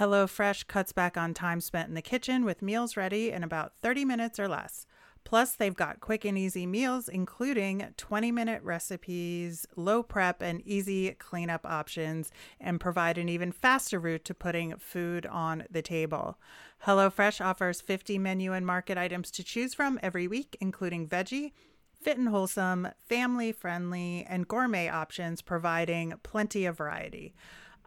HelloFresh 0.00 0.66
cuts 0.66 0.90
back 0.90 1.16
on 1.16 1.32
time 1.32 1.60
spent 1.60 1.88
in 1.88 1.94
the 1.94 2.02
kitchen 2.02 2.44
with 2.44 2.60
meals 2.60 2.96
ready 2.96 3.30
in 3.30 3.44
about 3.44 3.76
30 3.76 4.04
minutes 4.04 4.40
or 4.40 4.48
less. 4.48 4.84
Plus, 5.28 5.52
they've 5.52 5.76
got 5.76 6.00
quick 6.00 6.24
and 6.24 6.38
easy 6.38 6.64
meals, 6.64 7.06
including 7.06 7.86
20 7.98 8.32
minute 8.32 8.62
recipes, 8.62 9.66
low 9.76 10.02
prep, 10.02 10.40
and 10.40 10.62
easy 10.66 11.10
cleanup 11.18 11.66
options, 11.66 12.32
and 12.58 12.80
provide 12.80 13.18
an 13.18 13.28
even 13.28 13.52
faster 13.52 14.00
route 14.00 14.24
to 14.24 14.32
putting 14.32 14.74
food 14.76 15.26
on 15.26 15.64
the 15.70 15.82
table. 15.82 16.38
HelloFresh 16.86 17.44
offers 17.44 17.82
50 17.82 18.18
menu 18.18 18.54
and 18.54 18.66
market 18.66 18.96
items 18.96 19.30
to 19.32 19.44
choose 19.44 19.74
from 19.74 20.00
every 20.02 20.26
week, 20.26 20.56
including 20.62 21.06
veggie, 21.06 21.52
fit 22.00 22.16
and 22.16 22.30
wholesome, 22.30 22.88
family 22.96 23.52
friendly, 23.52 24.24
and 24.30 24.48
gourmet 24.48 24.88
options, 24.88 25.42
providing 25.42 26.14
plenty 26.22 26.64
of 26.64 26.78
variety. 26.78 27.34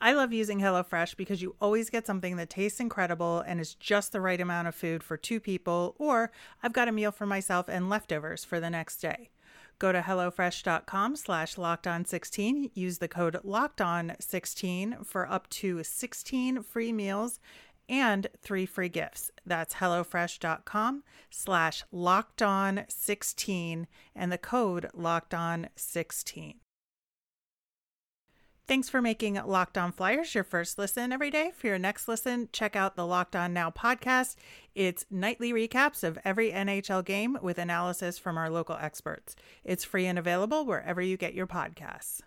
I 0.04 0.14
love 0.14 0.34
using 0.34 0.60
HelloFresh 0.60 1.16
because 1.16 1.44
you 1.44 1.56
always 1.62 1.92
get 1.92 2.08
something 2.08 2.36
that 2.38 2.50
tastes 2.50 2.80
incredible 2.80 3.42
and 3.42 3.60
is 3.60 3.76
just 3.76 4.12
the 4.12 4.20
right 4.20 4.42
amount 4.42 4.68
of 4.68 4.74
food 4.74 5.04
for 5.04 5.16
two 5.16 5.40
people, 5.40 5.94
or 6.00 6.32
I've 6.64 6.74
got 6.74 6.88
a 6.88 6.92
meal 6.92 7.12
for 7.12 7.28
myself 7.28 7.70
and 7.70 7.88
leftovers 7.88 8.44
for 8.44 8.60
the 8.60 8.72
next 8.72 8.98
day. 8.98 9.30
Go 9.78 9.92
to 9.92 10.02
HelloFresh.com 10.02 11.16
slash 11.18 11.56
LockedOn16. 11.56 12.72
Use 12.74 12.98
the 12.98 13.08
code 13.08 13.40
LockedOn16 13.46 15.06
for 15.06 15.32
up 15.32 15.48
to 15.50 15.84
16 15.84 16.64
free 16.64 16.92
meals 16.92 17.40
and 17.88 18.26
three 18.42 18.66
free 18.66 18.90
gifts. 18.90 19.30
That's 19.46 19.76
HelloFresh.com 19.76 21.04
slash 21.30 21.84
LockedOn16 21.94 23.86
and 24.16 24.32
the 24.32 24.38
code 24.40 24.90
LockedOn16. 24.98 26.61
Thanks 28.72 28.88
for 28.88 29.02
making 29.02 29.34
Locked 29.34 29.78
On 29.78 29.92
Flyers 29.92 30.34
your 30.34 30.46
first 30.46 30.78
listen 30.78 31.12
every 31.12 31.30
day. 31.30 31.52
For 31.58 31.68
your 31.68 31.78
next 31.78 32.08
listen, 32.08 32.48
check 32.54 32.74
out 32.74 32.96
the 32.96 33.06
Locked 33.06 33.36
On 33.36 33.52
Now 33.52 33.70
podcast. 33.70 34.38
It's 34.76 35.06
nightly 35.12 35.52
recaps 35.52 36.06
of 36.06 36.18
every 36.24 36.52
NHL 36.54 37.04
game 37.04 37.38
with 37.42 37.58
analysis 37.58 38.18
from 38.18 38.38
our 38.38 38.50
local 38.50 38.78
experts. 38.78 39.36
It's 39.66 39.84
free 39.84 40.06
and 40.06 40.18
available 40.18 40.66
wherever 40.66 41.02
you 41.02 41.18
get 41.18 41.34
your 41.34 41.48
podcasts. 41.48 42.22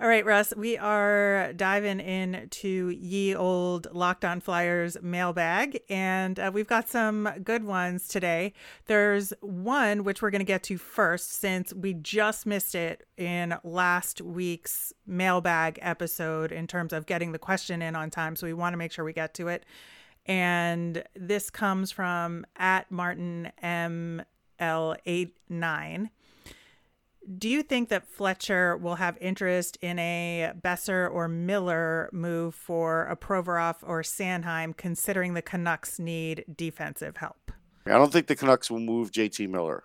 All 0.00 0.06
right, 0.06 0.24
Russ, 0.24 0.54
we 0.56 0.78
are 0.78 1.52
diving 1.56 1.98
into 1.98 2.90
ye 2.90 3.34
old 3.34 3.88
Locked 3.92 4.24
On 4.24 4.40
Flyers 4.40 4.96
mailbag, 5.02 5.80
and 5.88 6.38
uh, 6.38 6.52
we've 6.54 6.68
got 6.68 6.88
some 6.88 7.28
good 7.42 7.64
ones 7.64 8.06
today. 8.06 8.52
There's 8.86 9.32
one 9.40 10.04
which 10.04 10.22
we're 10.22 10.30
going 10.30 10.38
to 10.38 10.44
get 10.44 10.62
to 10.64 10.78
first 10.78 11.32
since 11.32 11.74
we 11.74 11.94
just 11.94 12.46
missed 12.46 12.76
it 12.76 13.08
in 13.16 13.56
last 13.64 14.20
week's 14.20 14.92
mailbag 15.04 15.80
episode 15.82 16.52
in 16.52 16.68
terms 16.68 16.92
of 16.92 17.06
getting 17.06 17.32
the 17.32 17.38
question 17.40 17.82
in 17.82 17.96
on 17.96 18.08
time. 18.08 18.36
So 18.36 18.46
we 18.46 18.52
want 18.52 18.74
to 18.74 18.78
make 18.78 18.92
sure 18.92 19.04
we 19.04 19.12
get 19.12 19.34
to 19.34 19.48
it. 19.48 19.66
And 20.26 21.02
this 21.16 21.50
comes 21.50 21.90
from 21.90 22.46
at 22.56 22.88
Martin 22.92 23.50
ML89 24.60 26.10
do 27.36 27.48
you 27.48 27.62
think 27.62 27.88
that 27.90 28.06
Fletcher 28.06 28.76
will 28.76 28.94
have 28.94 29.18
interest 29.20 29.76
in 29.82 29.98
a 29.98 30.52
Boeser 30.62 31.12
or 31.12 31.28
Miller 31.28 32.08
move 32.12 32.54
for 32.54 33.04
a 33.06 33.16
Provorov 33.16 33.76
or 33.82 34.02
Sanheim, 34.02 34.76
considering 34.76 35.34
the 35.34 35.42
Canucks 35.42 35.98
need 35.98 36.44
defensive 36.56 37.18
help? 37.18 37.52
I 37.86 37.90
don't 37.90 38.12
think 38.12 38.28
the 38.28 38.36
Canucks 38.36 38.70
will 38.70 38.80
move 38.80 39.10
JT 39.10 39.48
Miller. 39.48 39.84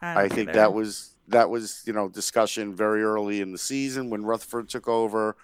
I, 0.00 0.24
I 0.24 0.28
think 0.28 0.52
that 0.52 0.72
was 0.72 1.16
that 1.28 1.48
was 1.50 1.82
you 1.86 1.92
know 1.92 2.08
discussion 2.08 2.74
very 2.74 3.02
early 3.02 3.40
in 3.40 3.52
the 3.52 3.58
season 3.58 4.10
when 4.10 4.24
Rutherford 4.24 4.68
took 4.68 4.86
over, 4.86 5.36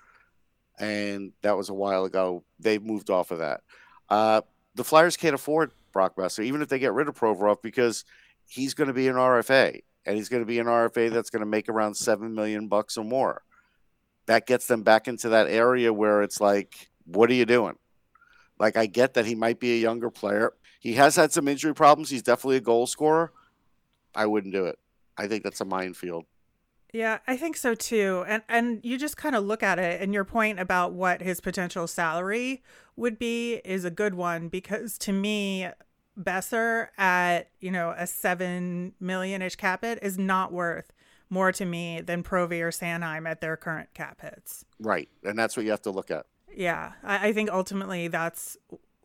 and 0.79 1.33
that 1.43 1.57
was 1.57 1.69
a 1.69 1.75
while 1.75 2.05
ago. 2.05 2.45
They've 2.59 2.85
moved 2.85 3.11
off 3.11 3.31
of 3.31 3.39
that. 3.39 3.63
Uh, 4.09 4.43
the 4.75 4.85
Flyers 4.85 5.17
can't 5.17 5.35
afford 5.35 5.73
Brock 5.93 6.17
Boeser, 6.17 6.45
even 6.45 6.63
if 6.63 6.69
they 6.69 6.79
get 6.79 6.93
rid 6.93 7.09
of 7.09 7.19
Provorov, 7.19 7.63
because 7.63 8.05
he's 8.47 8.75
going 8.75 8.89
to 8.89 8.95
be 8.95 9.09
an 9.09 9.17
RFA 9.17 9.83
and 10.07 10.17
he's 10.17 10.29
going 10.29 10.43
to 10.43 10.47
be 10.47 10.59
an 10.59 10.67
RFA 10.67 11.11
that's 11.11 11.31
going 11.31 11.41
to 11.41 11.47
make 11.47 11.69
around 11.69 11.95
seven 11.95 12.35
million 12.35 12.69
bucks 12.69 12.97
or 12.97 13.05
more. 13.05 13.43
That 14.27 14.47
gets 14.47 14.67
them 14.67 14.83
back 14.83 15.09
into 15.09 15.29
that 15.31 15.49
area 15.49 15.93
where 15.93 16.23
it's 16.23 16.41
like, 16.41 16.91
what 17.05 17.31
are 17.31 17.35
you 17.35 17.47
doing? 17.47 17.75
Like, 18.59 18.77
I 18.77 18.87
get 18.87 19.15
that 19.15 19.27
he 19.27 19.35
might 19.35 19.59
be 19.59 19.73
a 19.73 19.81
younger 19.81 20.11
player. 20.11 20.53
He 20.79 20.95
has 20.95 21.17
had 21.17 21.33
some 21.33 21.49
injury 21.49 21.75
problems. 21.75 22.11
He's 22.11 22.23
definitely 22.23 22.57
a 22.57 22.63
goal 22.63 22.87
scorer. 22.87 23.33
I 24.15 24.27
wouldn't 24.27 24.55
do 24.55 24.67
it. 24.67 24.79
I 25.17 25.29
think 25.29 25.45
that's 25.45 25.61
a 25.61 25.65
minefield. 25.65 26.27
Yeah, 26.93 27.19
I 27.27 27.37
think 27.37 27.57
so 27.57 27.75
too. 27.75 28.25
And 28.27 28.43
and 28.49 28.81
you 28.83 28.99
just 28.99 29.17
kind 29.17 29.37
of 29.37 29.45
look 29.45 29.63
at 29.63 29.79
it 29.79 30.01
and 30.01 30.13
your 30.13 30.25
point 30.25 30.59
about 30.59 30.93
what 30.93 31.23
his 31.23 31.41
potential 31.41 31.87
salary 31.87 32.63
would 32.97 33.19
be 33.19 33.61
is 33.65 33.85
a 33.85 33.91
good 33.91 34.15
one 34.15 34.49
because 34.49 34.99
to 34.99 35.13
me 35.13 35.69
Boeser 36.23 36.89
at, 36.99 37.51
you 37.61 37.71
know, 37.71 37.95
a 37.97 38.07
seven 38.07 38.95
million 39.01 39.43
ish 39.43 39.57
cap 39.57 39.85
hit 39.85 39.99
is 40.03 40.19
not 40.19 40.53
worth 40.53 40.93
more 41.31 41.53
to 41.53 41.65
me 41.65 42.01
than 42.01 42.23
Provy 42.23 42.61
or 42.61 42.71
Sanheim 42.71 43.29
at 43.29 43.41
their 43.41 43.57
current 43.57 43.95
cap 43.95 44.21
hits. 44.21 44.65
Right. 44.81 45.09
And 45.23 45.39
that's 45.39 45.57
what 45.57 45.65
you 45.65 45.71
have 45.71 45.83
to 45.83 45.91
look 45.91 46.11
at. 46.11 46.27
Yeah. 46.55 46.93
I, 47.05 47.29
I 47.29 47.33
think 47.33 47.51
ultimately 47.51 48.09
that's 48.09 48.57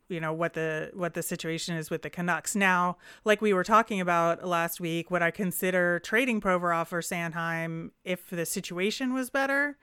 you 0.08 0.20
know 0.20 0.34
what 0.34 0.54
the 0.54 0.92
what 0.94 1.14
the 1.14 1.24
situation 1.24 1.76
is 1.76 1.90
with 1.90 2.02
the 2.02 2.10
Canucks. 2.10 2.56
Now, 2.56 2.98
like 3.24 3.42
we 3.42 3.54
were 3.54 3.64
talking 3.64 4.00
about 4.00 4.48
last 4.48 4.80
week, 4.80 5.10
would 5.10 5.22
I 5.22 5.32
consider 5.32 6.00
trading 6.00 6.42
Provorov 6.42 6.92
or 6.92 7.02
Sanheim 7.02 7.92
if 8.04 8.30
the 8.30 8.46
situation 8.46 9.14
was 9.14 9.30
better 9.30 9.78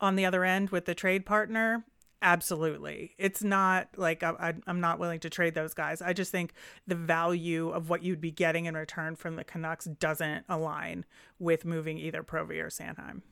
on 0.00 0.16
the 0.16 0.24
other 0.24 0.44
end 0.44 0.70
with 0.70 0.84
the 0.84 0.94
trade 0.94 1.24
partner? 1.24 1.84
Absolutely. 2.20 3.14
It's 3.16 3.44
not 3.44 3.88
like 3.96 4.24
I, 4.24 4.54
am 4.66 4.80
not 4.80 4.98
willing 4.98 5.20
to 5.20 5.30
trade 5.30 5.54
those 5.54 5.72
guys. 5.72 6.02
I 6.02 6.12
just 6.12 6.32
think 6.32 6.52
the 6.86 6.96
value 6.96 7.70
of 7.70 7.88
what 7.88 8.02
you'd 8.02 8.20
be 8.20 8.32
getting 8.32 8.64
in 8.66 8.74
return 8.74 9.14
from 9.14 9.36
the 9.36 9.44
Canucks 9.44 9.84
doesn't 9.84 10.44
align 10.48 11.04
with 11.38 11.64
moving 11.64 11.96
either 11.96 12.24
Provy 12.24 12.60
or 12.60 12.70
Sanheim. 12.70 13.22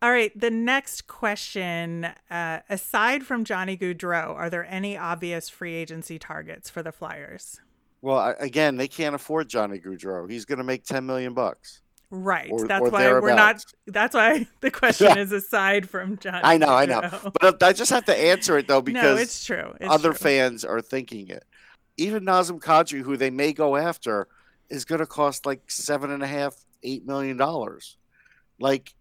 All 0.00 0.10
right, 0.10 0.36
the 0.38 0.50
next 0.50 1.06
question 1.06 2.06
uh, 2.30 2.60
aside 2.68 3.24
from 3.24 3.44
Johnny 3.44 3.76
Gaudreau, 3.76 4.34
are 4.34 4.50
there 4.50 4.66
any 4.68 4.96
obvious 4.96 5.48
free 5.48 5.74
agency 5.74 6.18
targets 6.18 6.68
for 6.68 6.82
the 6.82 6.90
Flyers? 6.90 7.60
Well, 8.00 8.34
again, 8.40 8.76
they 8.76 8.88
can't 8.88 9.14
afford 9.14 9.48
Johnny 9.48 9.78
Gaudreau. 9.78 10.28
He's 10.28 10.44
going 10.44 10.58
to 10.58 10.64
make 10.64 10.84
10 10.84 11.06
million 11.06 11.34
bucks. 11.34 11.81
Right. 12.14 12.50
Or, 12.50 12.66
that's 12.66 12.82
or 12.82 12.90
why 12.90 13.10
we're 13.10 13.34
not. 13.34 13.64
That's 13.86 14.14
why 14.14 14.46
the 14.60 14.70
question 14.70 15.06
yeah. 15.08 15.18
is 15.18 15.32
aside 15.32 15.88
from 15.88 16.18
John. 16.18 16.40
I 16.44 16.58
know, 16.58 16.68
I 16.68 16.84
know, 16.84 17.00
but 17.40 17.62
uh, 17.62 17.66
I 17.66 17.72
just 17.72 17.90
have 17.90 18.04
to 18.04 18.14
answer 18.14 18.58
it 18.58 18.68
though 18.68 18.82
because 18.82 19.16
no, 19.16 19.22
it's 19.22 19.42
true. 19.42 19.72
It's 19.80 19.90
other 19.90 20.10
true. 20.10 20.18
fans 20.18 20.62
are 20.62 20.82
thinking 20.82 21.28
it. 21.28 21.42
Even 21.96 22.26
Nazem 22.26 22.60
Kadri, 22.60 23.00
who 23.00 23.16
they 23.16 23.30
may 23.30 23.54
go 23.54 23.76
after, 23.76 24.28
is 24.68 24.84
going 24.84 24.98
to 24.98 25.06
cost 25.06 25.46
like 25.46 25.70
seven 25.70 26.10
and 26.10 26.22
a 26.22 26.26
half, 26.26 26.54
eight 26.82 27.06
million 27.06 27.38
dollars. 27.38 27.96
Like, 28.60 28.92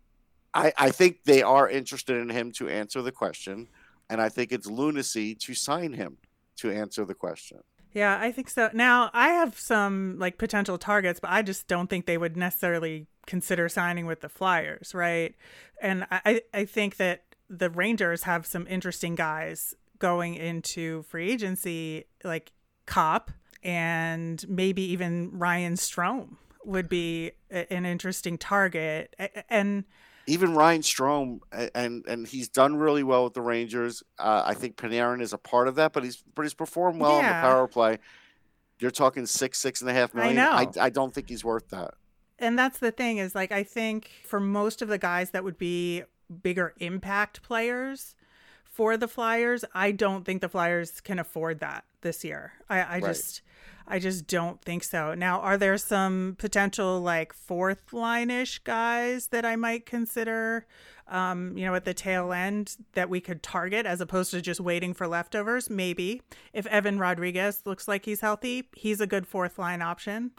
I 0.53 0.71
I 0.77 0.91
think 0.91 1.25
they 1.25 1.41
are 1.41 1.69
interested 1.69 2.15
in 2.15 2.29
him 2.29 2.53
to 2.53 2.69
answer 2.69 3.01
the 3.01 3.11
question, 3.11 3.67
and 4.09 4.21
I 4.21 4.29
think 4.29 4.53
it's 4.53 4.67
lunacy 4.67 5.35
to 5.35 5.53
sign 5.53 5.91
him 5.91 6.17
to 6.59 6.71
answer 6.71 7.03
the 7.03 7.15
question. 7.15 7.59
Yeah, 7.93 8.17
I 8.21 8.31
think 8.31 8.49
so. 8.49 8.69
Now, 8.73 9.09
I 9.13 9.29
have 9.29 9.59
some 9.59 10.17
like 10.17 10.37
potential 10.37 10.77
targets, 10.77 11.19
but 11.19 11.29
I 11.31 11.41
just 11.41 11.67
don't 11.67 11.89
think 11.89 12.05
they 12.05 12.17
would 12.17 12.37
necessarily 12.37 13.07
consider 13.27 13.67
signing 13.69 14.05
with 14.05 14.21
the 14.21 14.29
Flyers, 14.29 14.93
right? 14.93 15.35
And 15.81 16.05
I, 16.09 16.41
I 16.53 16.65
think 16.65 16.97
that 16.97 17.23
the 17.49 17.69
Rangers 17.69 18.23
have 18.23 18.45
some 18.45 18.65
interesting 18.67 19.15
guys 19.15 19.75
going 19.99 20.35
into 20.35 21.03
free 21.03 21.31
agency, 21.31 22.05
like 22.23 22.53
Copp 22.85 23.31
and 23.63 24.43
maybe 24.47 24.81
even 24.81 25.29
Ryan 25.33 25.75
Strome 25.75 26.37
would 26.63 26.89
be 26.89 27.31
an 27.49 27.85
interesting 27.85 28.37
target. 28.37 29.15
And 29.49 29.83
even 30.27 30.55
Ryan 30.55 30.81
Strome, 30.81 31.39
and 31.73 32.05
and 32.05 32.27
he's 32.27 32.49
done 32.49 32.75
really 32.75 33.03
well 33.03 33.25
with 33.25 33.33
the 33.33 33.41
Rangers. 33.41 34.03
Uh, 34.19 34.43
I 34.45 34.53
think 34.53 34.75
Panarin 34.75 35.21
is 35.21 35.33
a 35.33 35.37
part 35.37 35.67
of 35.67 35.75
that, 35.75 35.93
but 35.93 36.03
he's 36.03 36.23
but 36.35 36.43
he's 36.43 36.53
performed 36.53 36.99
well 36.99 37.17
yeah. 37.17 37.19
in 37.19 37.25
the 37.27 37.47
power 37.47 37.67
play. 37.67 37.99
You're 38.79 38.91
talking 38.91 39.25
six, 39.25 39.59
six 39.59 39.81
and 39.81 39.89
a 39.89 39.93
half 39.93 40.13
million. 40.13 40.39
I 40.39 40.43
know. 40.43 40.51
I, 40.51 40.85
I 40.85 40.89
don't 40.89 41.13
think 41.13 41.29
he's 41.29 41.43
worth 41.43 41.69
that. 41.69 41.93
And 42.39 42.57
that's 42.57 42.79
the 42.79 42.91
thing 42.91 43.17
is 43.17 43.35
like 43.35 43.51
I 43.51 43.63
think 43.63 44.09
for 44.23 44.39
most 44.39 44.81
of 44.81 44.87
the 44.87 44.97
guys 44.97 45.31
that 45.31 45.43
would 45.43 45.57
be 45.57 46.03
bigger 46.41 46.73
impact 46.77 47.43
players 47.43 48.15
for 48.63 48.97
the 48.97 49.07
Flyers. 49.07 49.63
I 49.73 49.91
don't 49.91 50.25
think 50.25 50.41
the 50.41 50.49
Flyers 50.49 51.01
can 51.01 51.19
afford 51.19 51.59
that 51.59 51.83
this 52.01 52.23
year. 52.23 52.53
I, 52.69 52.79
I 52.81 52.93
Right. 52.95 53.03
just 53.03 53.41
I 53.87 53.99
just 53.99 54.25
don't 54.27 54.61
think 54.61 54.83
so. 54.83 55.13
Now, 55.15 55.41
are 55.41 55.57
there 55.57 55.77
some 55.77 56.35
potential 56.37 57.01
like 57.01 57.33
fourth 57.33 57.91
line 57.91 58.29
ish 58.29 58.59
guys 58.59 59.27
that 59.27 59.43
I 59.43 59.55
might 59.55 59.85
consider 59.85 60.65
um, 61.09 61.57
you 61.57 61.65
know, 61.65 61.75
at 61.75 61.83
the 61.83 61.93
tail 61.93 62.31
end 62.31 62.77
that 62.93 63.09
we 63.09 63.19
could 63.19 63.43
target 63.43 63.85
as 63.85 63.99
opposed 63.99 64.31
to 64.31 64.41
just 64.41 64.61
waiting 64.61 64.93
for 64.93 65.07
leftovers? 65.07 65.69
Maybe. 65.69 66.21
If 66.53 66.65
Evan 66.67 66.99
Rodrigues 66.99 67.63
looks 67.65 67.85
like 67.85 68.05
he's 68.05 68.21
healthy, 68.21 68.69
he's 68.75 69.01
a 69.01 69.07
good 69.07 69.27
fourth 69.27 69.59
line 69.59 69.81
option. 69.81 70.31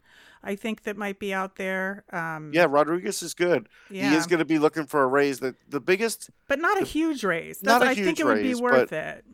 I 0.43 0.57
think 0.57 0.85
that 0.85 0.97
might 0.97 1.19
be 1.19 1.35
out 1.35 1.57
there. 1.57 2.05
Um, 2.11 2.53
Yeah, 2.55 2.67
Rodrigues 2.71 3.23
is 3.23 3.35
good. 3.35 3.69
Yeah. 3.91 4.11
He 4.11 4.17
is 4.17 4.27
going 4.27 4.39
to 4.39 4.47
be 4.47 4.59
looking 4.59 4.87
for 4.87 5.03
a 5.03 5.07
raise. 5.07 5.41
The 5.41 5.55
the 5.69 5.81
biggest 5.81 6.31
but 6.49 6.59
not 6.59 6.81
a 6.81 6.85
huge 6.87 7.23
raise. 7.23 7.59
That's, 7.59 7.81
Not 7.81 7.83
a 7.83 7.91
I 7.91 7.95
think 7.95 8.19
it 8.19 8.25
would 8.25 8.39
raise, 8.39 8.57
be 8.57 8.63
worth 8.63 8.93
it. 8.95 9.25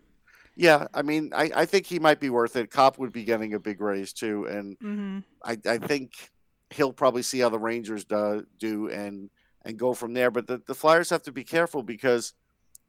Yeah, 0.58 0.88
I 0.92 1.02
mean, 1.02 1.30
I, 1.32 1.50
I 1.54 1.66
think 1.66 1.86
he 1.86 2.00
might 2.00 2.18
be 2.18 2.30
worth 2.30 2.56
it. 2.56 2.72
Copp 2.72 2.98
would 2.98 3.12
be 3.12 3.22
getting 3.22 3.54
a 3.54 3.60
big 3.60 3.80
raise 3.80 4.12
too, 4.12 4.46
and 4.46 4.76
hmm 4.80 5.18
I, 5.44 5.56
I 5.64 5.78
think 5.78 6.10
he'll 6.70 6.92
probably 6.92 7.22
see 7.22 7.38
how 7.38 7.48
the 7.48 7.60
Rangers 7.60 8.04
do, 8.04 8.44
do 8.58 8.88
and 8.88 9.30
and 9.64 9.78
go 9.78 9.94
from 9.94 10.14
there. 10.14 10.32
But 10.32 10.48
the, 10.48 10.60
the 10.66 10.74
Flyers 10.74 11.10
have 11.10 11.22
to 11.22 11.32
be 11.32 11.44
careful 11.44 11.84
because 11.84 12.34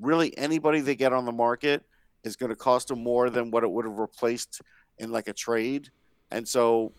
really 0.02 0.36
anybody 0.36 0.82
they 0.82 0.96
get 0.96 1.14
on 1.14 1.26
the 1.26 1.32
market 1.32 1.84
is 2.24 2.36
going 2.36 2.50
to 2.50 2.56
cost 2.56 2.88
them 2.88 3.04
more 3.04 3.30
than 3.30 3.52
what 3.52 3.64
it 3.64 3.70
would 3.70 3.86
have 3.86 4.00
replaced 4.00 4.62
in 4.98 5.12
like 5.12 5.28
a 5.28 5.34
trade, 5.34 5.90
and 6.32 6.48
so 6.48 6.92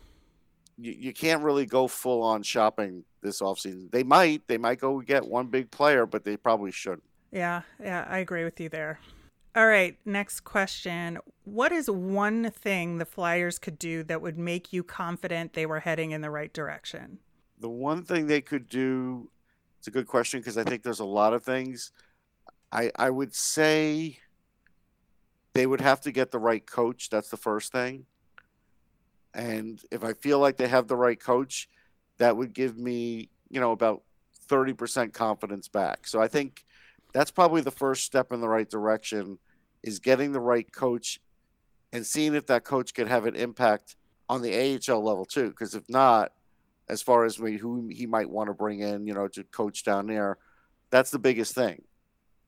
you, 0.79 0.95
you 0.97 1.13
can't 1.13 1.43
really 1.43 1.67
go 1.67 1.89
full 1.89 2.23
on 2.23 2.45
shopping 2.45 3.05
this 3.25 3.41
offseason. 3.43 3.91
They 3.91 4.05
might 4.05 4.47
they 4.47 4.57
might 4.57 4.79
go 4.79 5.01
get 5.01 5.27
one 5.27 5.49
big 5.49 5.73
player, 5.73 6.07
but 6.07 6.25
they 6.25 6.37
probably 6.37 6.71
shouldn't. 6.71 7.03
Yeah, 7.33 7.63
yeah, 7.83 8.07
I 8.09 8.19
agree 8.19 8.45
with 8.45 8.61
you 8.61 8.69
there. 8.69 9.01
All 9.57 9.67
right, 9.67 9.99
next 10.05 10.41
question. 10.41 11.19
What 11.45 11.73
is 11.73 11.91
one 11.91 12.51
thing 12.51 12.99
the 12.99 13.05
Flyers 13.05 13.59
could 13.59 13.79
do 13.79 14.05
that 14.05 14.23
would 14.23 14.39
make 14.39 14.73
you 14.73 14.85
confident 14.85 15.55
they 15.55 15.67
were 15.67 15.81
heading 15.81 16.13
in 16.13 16.21
the 16.21 16.31
right 16.31 16.53
direction? 16.53 17.19
The 17.59 17.69
one 17.69 18.05
thing 18.05 18.27
they 18.27 18.41
could 18.41 18.69
do, 18.69 19.29
it's 19.79 19.89
a 19.89 19.91
good 19.91 20.07
question 20.07 20.39
because 20.41 20.57
I 20.57 20.63
think 20.63 20.83
there's 20.85 21.01
a 21.01 21.05
lot 21.05 21.35
of 21.35 21.43
things. 21.43 21.91
I 22.71 22.93
I 22.95 23.11
would 23.11 23.35
say 23.35 24.19
they 25.53 25.67
would 25.67 25.81
have 25.81 26.01
to 26.03 26.13
get 26.13 26.31
the 26.31 26.39
right 26.39 26.65
coach. 26.65 27.11
That's 27.11 27.29
the 27.29 27.37
first 27.37 27.73
thing. 27.73 28.07
And 29.35 29.81
if 29.91 30.05
I 30.05 30.13
feel 30.13 30.39
like 30.39 30.57
they 30.57 30.69
have 30.69 30.87
the 30.87 30.97
right 30.97 31.21
coach, 31.21 31.69
that 32.19 32.37
would 32.37 32.53
give 32.53 32.79
me, 32.79 33.31
you 33.49 33.61
know, 33.61 33.73
about 33.73 34.03
30% 34.49 35.13
confidence 35.13 35.69
back. 35.69 36.07
So 36.07 36.21
I 36.21 36.29
think 36.29 36.65
that's 37.13 37.31
probably 37.31 37.61
the 37.61 37.71
first 37.71 38.05
step 38.05 38.33
in 38.33 38.41
the 38.41 38.49
right 38.49 38.69
direction 38.69 39.39
is 39.83 39.99
getting 39.99 40.33
the 40.33 40.41
right 40.41 40.71
coach 40.73 41.21
and 41.93 42.07
seeing 42.07 42.35
if 42.35 42.47
that 42.47 42.65
coach 42.65 42.95
could 42.95 43.09
have 43.09 43.27
an 43.27 43.35
impact 43.35 43.97
on 44.29 44.43
the 44.43 44.55
AHL 44.55 45.03
level 45.03 45.25
too. 45.25 45.49
Because 45.49 45.75
if 45.75 45.89
not, 45.89 46.33
as 46.89 47.03
far 47.03 47.25
as 47.25 47.39
we, 47.39 47.57
who 47.57 47.89
he 47.89 48.07
might 48.07 48.29
want 48.29 48.49
to 48.49 48.55
bring 48.55 48.81
in, 48.81 49.07
you 49.07 49.15
know, 49.15 49.29
to 49.29 49.45
coach 49.45 49.85
down 49.85 50.07
there, 50.07 50.39
that's 50.91 51.11
the 51.11 51.19
biggest 51.19 51.55
thing. 51.55 51.83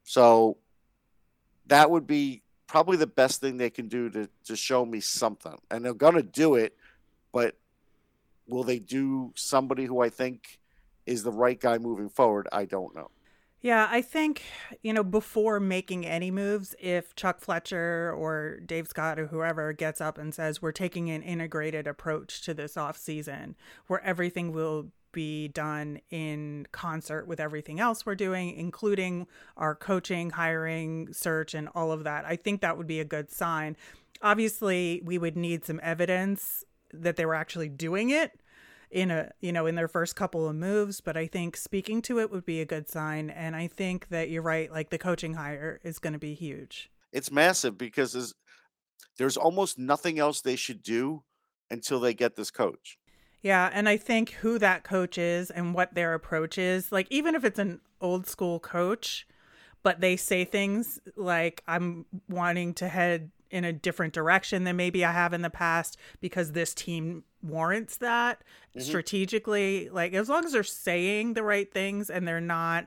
So 0.04 0.59
that 1.66 1.90
would 1.90 2.07
be 2.07 2.42
probably 2.66 2.97
the 2.97 3.07
best 3.07 3.40
thing 3.40 3.57
they 3.57 3.71
can 3.71 3.88
do 3.88 4.11
to 4.11 4.28
to 4.45 4.57
show 4.57 4.85
me 4.85 5.00
something. 5.00 5.57
And 5.71 5.85
they're 5.85 5.95
gonna 5.95 6.23
do 6.23 6.57
it, 6.57 6.76
but 7.33 7.57
will 8.49 8.64
they 8.64 8.78
do 8.78 9.33
somebody 9.37 9.85
who 9.85 10.00
I 10.00 10.09
think 10.09 10.59
is 11.07 11.23
the 11.23 11.33
right 11.33 11.59
guy 11.59 11.78
moving 11.78 12.09
forward? 12.09 12.49
I 12.50 12.64
don't 12.64 12.95
know. 12.95 13.11
Yeah, 13.62 13.87
I 13.88 14.02
think, 14.02 14.42
you 14.83 14.92
know, 14.92 15.04
before 15.04 15.61
making 15.61 16.04
any 16.04 16.33
moves, 16.33 16.75
if 16.81 17.14
Chuck 17.14 17.40
Fletcher 17.40 18.12
or 18.12 18.59
Dave 18.66 18.88
Scott 18.88 19.21
or 19.21 19.28
whoever 19.28 19.73
gets 19.73 20.00
up 20.00 20.19
and 20.19 20.35
says, 20.35 20.61
we're 20.61 20.73
taking 20.73 21.09
an 21.11 21.23
integrated 21.23 21.87
approach 21.87 22.42
to 22.42 22.54
this 22.54 22.76
off 22.76 22.97
season 22.97 23.54
where 23.87 24.02
everything 24.02 24.50
will 24.50 24.88
be 25.12 25.47
done 25.47 26.00
in 26.11 26.66
concert 26.73 27.28
with 27.28 27.38
everything 27.38 27.78
else 27.78 28.04
we're 28.04 28.16
doing, 28.16 28.50
including 28.57 29.28
our 29.57 29.76
coaching, 29.76 30.31
hiring, 30.31 31.12
search, 31.12 31.54
and 31.54 31.69
all 31.73 31.92
of 31.92 32.02
that, 32.02 32.25
I 32.25 32.35
think 32.35 32.62
that 32.62 32.76
would 32.76 32.88
be 32.88 32.99
a 32.99 33.04
good 33.04 33.31
sign. 33.31 33.76
Obviously, 34.23 35.03
we 35.05 35.18
would 35.18 35.37
need 35.37 35.64
some 35.64 35.79
evidence 35.85 36.64
that 36.92 37.14
they 37.14 37.25
were 37.25 37.35
actually 37.35 37.68
doing 37.68 38.11
it 38.11 38.40
in 38.92 39.11
a 39.11 39.31
you 39.40 39.52
know 39.52 39.66
in 39.66 39.74
their 39.74 39.88
first 39.88 40.14
couple 40.14 40.46
of 40.48 40.55
moves 40.55 41.00
but 41.00 41.16
i 41.16 41.26
think 41.26 41.57
speaking 41.57 42.02
to 42.02 42.20
it 42.20 42.31
would 42.31 42.44
be 42.44 42.61
a 42.61 42.64
good 42.66 42.88
sign 42.88 43.31
and 43.31 43.57
i 43.57 43.66
think 43.66 44.09
that 44.09 44.28
you're 44.28 44.42
right 44.42 44.70
like 44.70 44.90
the 44.90 44.98
coaching 44.98 45.35
hire 45.35 45.81
is 45.83 45.98
going 45.98 46.12
to 46.12 46.18
be 46.18 46.35
huge 46.35 46.90
It's 47.12 47.31
massive 47.33 47.78
because 47.78 48.12
there's, 48.12 48.35
there's 49.18 49.37
almost 49.37 49.78
nothing 49.78 50.18
else 50.18 50.40
they 50.42 50.57
should 50.57 50.83
do 50.83 51.22
until 51.70 52.00
they 52.00 52.12
get 52.12 52.37
this 52.37 52.50
coach. 52.50 52.98
yeah 53.40 53.70
and 53.72 53.88
i 53.88 53.96
think 53.96 54.31
who 54.31 54.59
that 54.59 54.85
coach 54.85 55.16
is 55.16 55.50
and 55.50 55.74
what 55.74 55.94
their 55.94 56.12
approach 56.12 56.59
is 56.59 56.92
like 56.92 57.07
even 57.11 57.35
if 57.35 57.44
it's 57.44 57.59
an 57.59 57.81
old 58.00 58.26
school 58.26 58.61
coach 58.61 59.26
but 59.83 60.00
they 60.00 60.16
say 60.16 60.44
things 60.44 61.00
like 61.16 61.62
i'm 61.66 62.05
wanting 62.28 62.74
to 62.74 62.88
head 62.88 63.31
in 63.52 63.64
a 63.64 63.72
different 63.72 64.12
direction 64.14 64.64
than 64.64 64.76
maybe 64.76 65.04
i 65.04 65.12
have 65.12 65.32
in 65.32 65.42
the 65.42 65.50
past 65.50 65.96
because 66.20 66.52
this 66.52 66.74
team 66.74 67.22
warrants 67.42 67.98
that 67.98 68.42
strategically 68.78 69.88
like 69.90 70.14
as 70.14 70.28
long 70.28 70.44
as 70.44 70.52
they're 70.52 70.62
saying 70.62 71.34
the 71.34 71.42
right 71.42 71.72
things 71.72 72.08
and 72.10 72.26
they're 72.26 72.40
not 72.40 72.86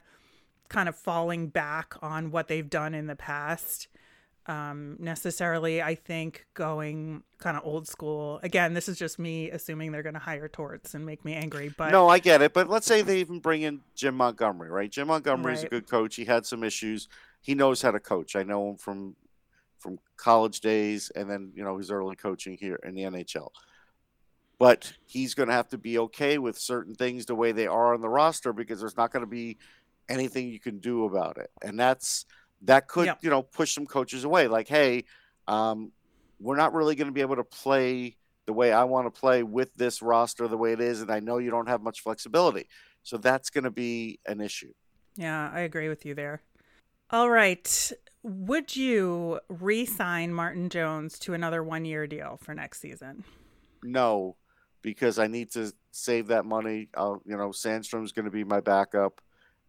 kind 0.69 0.89
of 0.89 0.95
falling 0.95 1.47
back 1.47 1.93
on 2.01 2.31
what 2.31 2.47
they've 2.47 2.69
done 2.69 2.93
in 2.93 3.07
the 3.07 3.15
past 3.15 3.87
um 4.47 4.95
necessarily 4.99 5.81
i 5.81 5.93
think 5.95 6.45
going 6.53 7.23
kind 7.39 7.57
of 7.57 7.63
old 7.65 7.87
school 7.87 8.39
again 8.43 8.73
this 8.73 8.87
is 8.87 8.97
just 8.97 9.17
me 9.19 9.49
assuming 9.49 9.91
they're 9.91 10.03
going 10.03 10.13
to 10.13 10.19
hire 10.19 10.47
torts 10.47 10.93
and 10.93 11.05
make 11.05 11.25
me 11.25 11.33
angry 11.33 11.69
but 11.77 11.91
no, 11.91 12.07
I 12.07 12.19
get 12.19 12.41
it. 12.41 12.53
But 12.53 12.69
let's 12.69 12.85
say 12.87 13.01
they 13.01 13.19
even 13.19 13.39
bring 13.39 13.63
in 13.63 13.81
Jim 13.95 14.15
Montgomery, 14.15 14.69
right? 14.69 14.89
Jim 14.89 15.07
Montgomery's 15.07 15.59
a 15.59 15.63
Right. 15.63 15.71
good 15.71 15.89
coach. 15.89 16.15
He 16.15 16.25
had 16.25 16.45
some 16.45 16.63
issues. 16.63 17.07
He 17.41 17.53
knows 17.55 17.81
how 17.81 17.91
to 17.91 17.99
coach. 17.99 18.35
I 18.35 18.43
know 18.43 18.69
him 18.69 18.77
from 18.77 19.15
from 19.85 19.99
college 20.17 20.61
days 20.61 21.11
and 21.15 21.29
then, 21.29 21.51
you 21.53 21.63
know, 21.63 21.77
his 21.77 21.91
early 21.91 22.15
coaching 22.15 22.57
here 22.59 22.79
in 22.83 22.95
the 22.95 23.03
NHL. 23.03 23.49
But 24.57 24.91
he's 25.05 25.35
going 25.35 25.47
to 25.49 25.53
have 25.53 25.69
to 25.69 25.77
be 25.77 25.99
okay 25.99 26.39
with 26.39 26.57
certain 26.57 26.95
things 26.95 27.25
the 27.27 27.35
way 27.35 27.51
they 27.51 27.67
are 27.67 27.93
on 27.93 28.01
the 28.01 28.09
roster 28.09 28.51
because 28.51 28.79
there's 28.79 28.97
not 28.97 29.11
going 29.11 29.21
to 29.21 29.29
be 29.29 29.57
anything 30.09 30.47
you 30.49 30.59
can 30.59 30.79
do 30.79 31.05
about 31.05 31.37
it. 31.37 31.51
And 31.61 31.79
that's 31.79 32.25
that 32.63 32.87
could, 32.87 33.05
Yep. 33.05 33.19
you 33.21 33.29
know, 33.29 33.43
push 33.43 33.75
some 33.75 33.85
coaches 33.85 34.23
away 34.23 34.47
like, 34.47 34.67
"Hey, 34.67 35.03
um, 35.47 35.91
we're 36.39 36.55
not 36.55 36.73
really 36.73 36.95
going 36.95 37.07
to 37.07 37.13
be 37.13 37.21
able 37.21 37.35
to 37.35 37.43
play 37.43 38.17
the 38.47 38.53
way 38.53 38.71
I 38.71 38.85
want 38.85 39.13
to 39.13 39.19
play 39.19 39.43
with 39.43 39.69
this 39.75 40.01
roster 40.01 40.47
the 40.47 40.57
way 40.57 40.71
it 40.71 40.81
is, 40.81 41.01
and 41.01 41.11
I 41.11 41.19
know 41.19 41.37
you 41.37 41.51
don't 41.51 41.67
have 41.67 41.81
much 41.81 42.01
flexibility. 42.01 42.67
So 43.03 43.17
that's 43.17 43.49
going 43.51 43.65
to 43.65 43.71
be 43.71 44.19
an 44.25 44.41
issue. 44.41 44.73
Yeah, 45.15 45.51
I 45.53 45.61
agree 45.61 45.89
with 45.89 46.05
you 46.05 46.15
there. 46.15 46.41
All 47.11 47.29
right. 47.29 47.91
Would 48.29 48.75
you 48.75 49.39
re 49.49 49.85
sign 49.85 50.33
Martin 50.33 50.69
Jones 50.69 51.19
to 51.19 51.35
another 51.35 51.63
one 51.63 51.85
year 51.85 52.07
deal 52.07 52.39
for 52.41 52.55
next 52.55 52.81
season? 52.81 53.23
No, 53.83 54.35
because 54.81 55.19
I 55.19 55.27
need 55.27 55.51
to 55.51 55.71
save 55.91 56.25
that 56.27 56.43
money. 56.43 56.89
I'll, 56.97 57.21
you 57.23 57.37
know, 57.37 57.49
Sandstrom's 57.49 58.11
going 58.11 58.25
to 58.25 58.31
be 58.31 58.43
my 58.43 58.61
backup, 58.61 59.21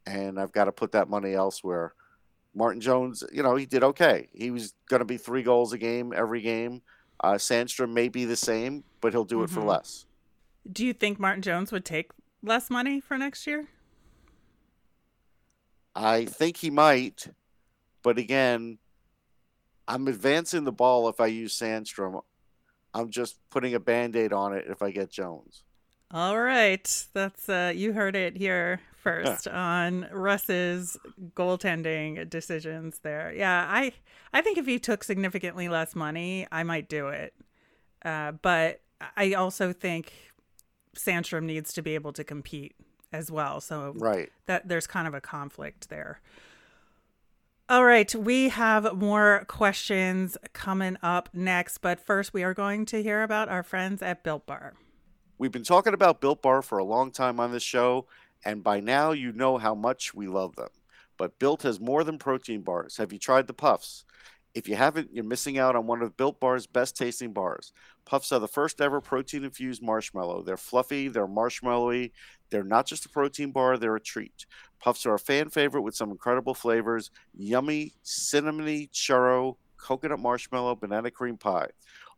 and 0.07 0.41
I've 0.41 0.53
got 0.53 0.65
to 0.65 0.73
put 0.73 0.93
that 0.93 1.11
money 1.11 1.35
elsewhere. 1.35 1.93
Martin 2.55 2.81
Jones, 2.81 3.23
you 3.31 3.43
know, 3.43 3.57
he 3.57 3.67
did 3.67 3.85
okay. 3.85 4.29
He 4.33 4.51
was 4.51 4.73
going 4.89 5.01
to 5.01 5.05
be 5.05 5.19
three 5.19 5.43
goals 5.43 5.75
a 5.75 5.79
game 5.79 6.15
every 6.17 6.41
game. 6.41 6.81
Uh, 7.23 7.35
Sandstrom 7.35 7.93
may 7.93 8.09
be 8.09 8.25
the 8.25 8.37
same, 8.37 8.85
but 9.03 9.13
he'll 9.13 9.25
do 9.27 9.43
it 9.43 9.51
for 9.51 9.61
Mhm. 9.61 9.67
less. 9.67 10.07
Do 10.73 10.87
you 10.87 10.95
think 10.95 11.21
Martin 11.21 11.43
Jones 11.43 11.73
would 11.73 11.85
take 11.85 12.11
less 12.43 12.71
money 12.71 13.01
for 13.03 13.19
next 13.19 13.47
year? 13.47 13.67
I 15.95 16.25
think 16.25 16.57
he 16.59 16.71
might, 16.71 17.27
but 18.07 18.19
again, 18.19 18.79
I'm 19.89 20.07
advancing 20.07 20.63
the 20.63 20.71
ball 20.71 21.09
if 21.09 21.21
I 21.21 21.27
use 21.27 21.59
Sandstrom. 21.59 22.23
I'm 22.95 23.11
just 23.11 23.37
putting 23.51 23.75
a 23.75 23.81
band 23.81 24.15
aid 24.15 24.33
on 24.33 24.53
it 24.53 24.67
if 24.69 24.81
I 24.81 24.93
get 24.93 25.11
Jones. 25.11 25.65
All 26.13 26.39
right. 26.39 26.87
That's 27.15 27.49
uh 27.49 27.73
you 27.75 27.93
heard 27.95 28.15
it 28.15 28.37
here 28.37 28.81
first 29.03 29.49
on 29.73 30.07
Russ's 30.13 30.97
goaltending 31.35 32.31
decisions 32.31 33.01
there. 33.01 33.35
Yeah, 33.37 33.67
I 33.69 33.91
I 34.33 34.41
think 34.41 34.57
if 34.57 34.67
he 34.67 34.79
took 34.79 35.03
significantly 35.03 35.69
less 35.69 35.97
money, 35.97 36.47
I 36.53 36.63
might 36.63 36.89
do 36.89 37.09
it. 37.09 37.35
Uh, 38.05 38.31
but 38.41 38.83
I 39.17 39.33
also 39.33 39.73
think 39.73 40.13
Sandstrom 40.97 41.43
needs 41.43 41.73
to 41.73 41.83
be 41.83 41.97
able 41.97 42.13
to 42.13 42.23
compete 42.23 42.77
as 43.13 43.33
well. 43.33 43.61
So 43.61 43.95
Right. 43.97 44.31
that 44.47 44.69
there's 44.69 44.87
kind 44.87 45.09
of 45.09 45.15
a 45.15 45.21
conflict 45.21 45.89
there. 45.89 46.21
All 47.69 47.85
right, 47.85 48.15
we 48.15 48.51
have 48.51 48.97
more 48.97 49.45
questions 49.49 50.37
coming 50.53 50.97
up 51.03 51.29
next, 51.33 51.79
but 51.79 51.99
first 51.99 52.33
we 52.33 52.45
are 52.45 52.55
going 52.55 52.87
to 52.87 53.03
hear 53.03 53.25
about 53.25 53.49
our 53.49 53.65
friends 53.65 54.03
at 54.03 54.23
Built 54.23 54.47
Bar. 54.47 54.75
We've 55.37 55.51
been 55.51 55.65
talking 55.65 55.93
about 55.93 56.21
Built 56.21 56.43
Bar 56.43 56.63
for 56.63 56.79
a 56.79 56.85
long 56.85 57.11
time 57.11 57.41
on 57.41 57.51
this 57.51 57.65
show, 57.65 58.07
and 58.45 58.63
by 58.63 58.79
now 58.79 59.11
you 59.11 59.33
know 59.33 59.59
how 59.59 59.75
much 59.75 60.15
we 60.15 60.29
love 60.29 60.55
them. 60.55 60.69
but 61.19 61.39
Built 61.39 61.63
has 61.63 61.81
more 61.81 62.05
than 62.05 62.19
protein 62.19 62.61
bars. 62.63 62.99
Have 62.99 63.13
you 63.13 63.19
tried 63.19 63.47
the 63.47 63.55
Puffs? 63.55 64.05
If 64.55 64.69
you 64.69 64.77
haven't, 64.77 65.13
you're 65.13 65.25
missing 65.25 65.59
out 65.59 65.77
on 65.77 65.87
one 65.87 66.03
of 66.03 66.17
Built 66.17 66.41
Bar's 66.41 66.67
best 66.67 66.97
tasting 66.97 67.33
bars. 67.33 67.73
Puffs 68.05 68.33
are 68.33 68.39
the 68.39 68.49
first 68.49 68.81
ever 68.81 69.01
protein 69.01 69.45
infused 69.45 69.83
marshmallow. 69.83 70.43
They're 70.43 70.57
fluffy, 70.57 71.09
they're 71.09 71.27
marshmallowy, 71.27 72.13
they're 72.51 72.65
not 72.65 72.87
just 72.87 73.07
a 73.07 73.09
protein 73.09 73.51
bar, 73.53 73.77
they're 73.77 73.97
a 73.97 74.01
treat. 74.01 74.47
Puffs 74.81 75.07
are 75.07 75.15
a 75.15 75.19
fan 75.19 75.51
favorite 75.51 75.83
with 75.83 75.95
some 75.95 76.11
incredible 76.11 76.55
flavors 76.55 77.11
yummy, 77.35 77.95
cinnamony 78.05 78.91
churro, 78.91 79.57
coconut 79.77 80.21
marshmallow, 80.21 80.77
banana 80.77 81.11
cream 81.11 81.37
pie. 81.37 81.69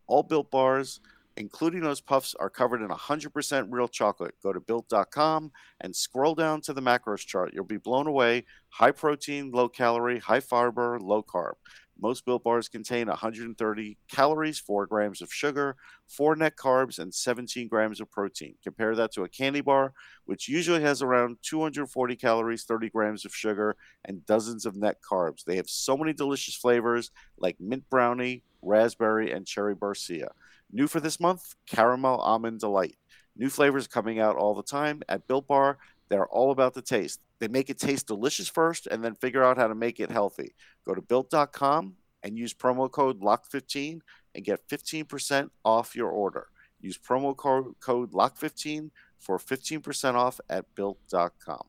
All 0.06 0.22
Built 0.22 0.50
Bars 0.50 1.00
including 1.38 1.80
those 1.80 2.00
puffs, 2.00 2.34
are 2.38 2.50
covered 2.50 2.82
in 2.82 2.88
100% 2.88 3.66
real 3.70 3.88
chocolate. 3.88 4.34
Go 4.42 4.52
to 4.52 4.60
built.com 4.60 5.52
and 5.80 5.94
scroll 5.94 6.34
down 6.34 6.60
to 6.62 6.72
the 6.72 6.82
macros 6.82 7.24
chart. 7.24 7.52
You'll 7.54 7.64
be 7.64 7.78
blown 7.78 8.06
away. 8.06 8.44
High 8.70 8.90
protein, 8.90 9.52
low 9.52 9.68
calorie, 9.68 10.18
high 10.18 10.40
fiber, 10.40 10.98
low 11.00 11.22
carb. 11.22 11.52
Most 12.00 12.24
Built 12.24 12.44
Bars 12.44 12.68
contain 12.68 13.08
130 13.08 13.98
calories, 14.08 14.58
4 14.58 14.86
grams 14.86 15.20
of 15.20 15.32
sugar, 15.32 15.76
4 16.06 16.36
net 16.36 16.56
carbs, 16.56 16.98
and 16.98 17.12
17 17.12 17.66
grams 17.68 18.00
of 18.00 18.10
protein. 18.10 18.54
Compare 18.62 18.94
that 18.96 19.12
to 19.12 19.24
a 19.24 19.28
candy 19.28 19.60
bar, 19.60 19.92
which 20.24 20.48
usually 20.48 20.80
has 20.82 21.02
around 21.02 21.38
240 21.42 22.16
calories, 22.16 22.64
30 22.64 22.90
grams 22.90 23.24
of 23.24 23.34
sugar, 23.34 23.76
and 24.04 24.24
dozens 24.26 24.64
of 24.64 24.76
net 24.76 24.98
carbs. 25.02 25.44
They 25.44 25.56
have 25.56 25.68
so 25.68 25.96
many 25.96 26.12
delicious 26.12 26.54
flavors 26.54 27.10
like 27.36 27.56
mint 27.58 27.88
brownie, 27.90 28.44
raspberry, 28.62 29.32
and 29.32 29.46
cherry 29.46 29.74
barcia. 29.74 30.28
New 30.70 30.86
for 30.86 31.00
this 31.00 31.18
month, 31.18 31.54
caramel 31.66 32.18
almond 32.18 32.60
delight. 32.60 32.96
New 33.36 33.48
flavors 33.48 33.86
coming 33.86 34.18
out 34.20 34.36
all 34.36 34.54
the 34.54 34.62
time 34.62 35.02
at 35.08 35.26
Built 35.26 35.46
Bar. 35.46 35.78
They're 36.08 36.26
all 36.26 36.50
about 36.50 36.74
the 36.74 36.82
taste. 36.82 37.20
They 37.40 37.48
make 37.48 37.70
it 37.70 37.78
taste 37.78 38.06
delicious 38.06 38.48
first 38.48 38.86
and 38.86 39.04
then 39.04 39.14
figure 39.14 39.44
out 39.44 39.58
how 39.58 39.68
to 39.68 39.74
make 39.74 40.00
it 40.00 40.10
healthy. 40.10 40.54
Go 40.86 40.94
to 40.94 41.02
built.com 41.02 41.94
and 42.22 42.36
use 42.36 42.52
promo 42.52 42.90
code 42.90 43.20
LOCK15 43.20 44.00
and 44.34 44.44
get 44.44 44.68
15% 44.68 45.50
off 45.64 45.94
your 45.94 46.10
order. 46.10 46.48
Use 46.80 46.98
promo 46.98 47.36
code, 47.36 47.74
code 47.80 48.12
LOCK15 48.12 48.90
for 49.18 49.38
15% 49.38 50.14
off 50.14 50.40
at 50.48 50.64
built.com. 50.74 51.66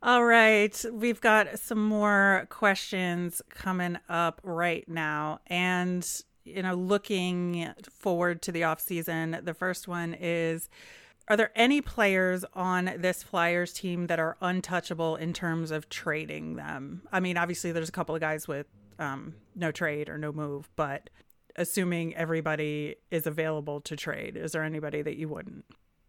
All 0.00 0.24
right, 0.24 0.84
we've 0.92 1.20
got 1.20 1.58
some 1.58 1.82
more 1.82 2.46
questions 2.50 3.42
coming 3.50 3.98
up 4.08 4.40
right 4.44 4.88
now. 4.88 5.40
And 5.48 6.08
you 6.44 6.62
know, 6.62 6.74
looking 6.74 7.68
forward 7.90 8.40
to 8.42 8.52
the 8.52 8.64
off 8.64 8.80
season, 8.80 9.40
the 9.42 9.54
first 9.54 9.88
one 9.88 10.14
is 10.18 10.68
are 11.28 11.36
there 11.36 11.52
any 11.54 11.80
players 11.80 12.44
on 12.54 12.92
this 12.98 13.22
Flyers 13.22 13.72
team 13.72 14.06
that 14.06 14.18
are 14.18 14.36
untouchable 14.40 15.16
in 15.16 15.32
terms 15.32 15.70
of 15.70 15.88
trading 15.88 16.56
them? 16.56 17.02
I 17.12 17.20
mean, 17.20 17.36
obviously 17.36 17.70
there's 17.72 17.88
a 17.88 17.92
couple 17.92 18.14
of 18.14 18.20
guys 18.20 18.48
with 18.48 18.66
um, 18.98 19.34
no 19.54 19.70
trade 19.70 20.08
or 20.08 20.16
no 20.16 20.32
move, 20.32 20.68
but 20.74 21.10
assuming 21.56 22.16
everybody 22.16 22.96
is 23.10 23.26
available 23.26 23.80
to 23.82 23.96
trade, 23.96 24.36
is 24.36 24.52
there 24.52 24.62
anybody 24.62 25.02
that 25.02 25.16
you 25.16 25.28
wouldn't? 25.28 25.64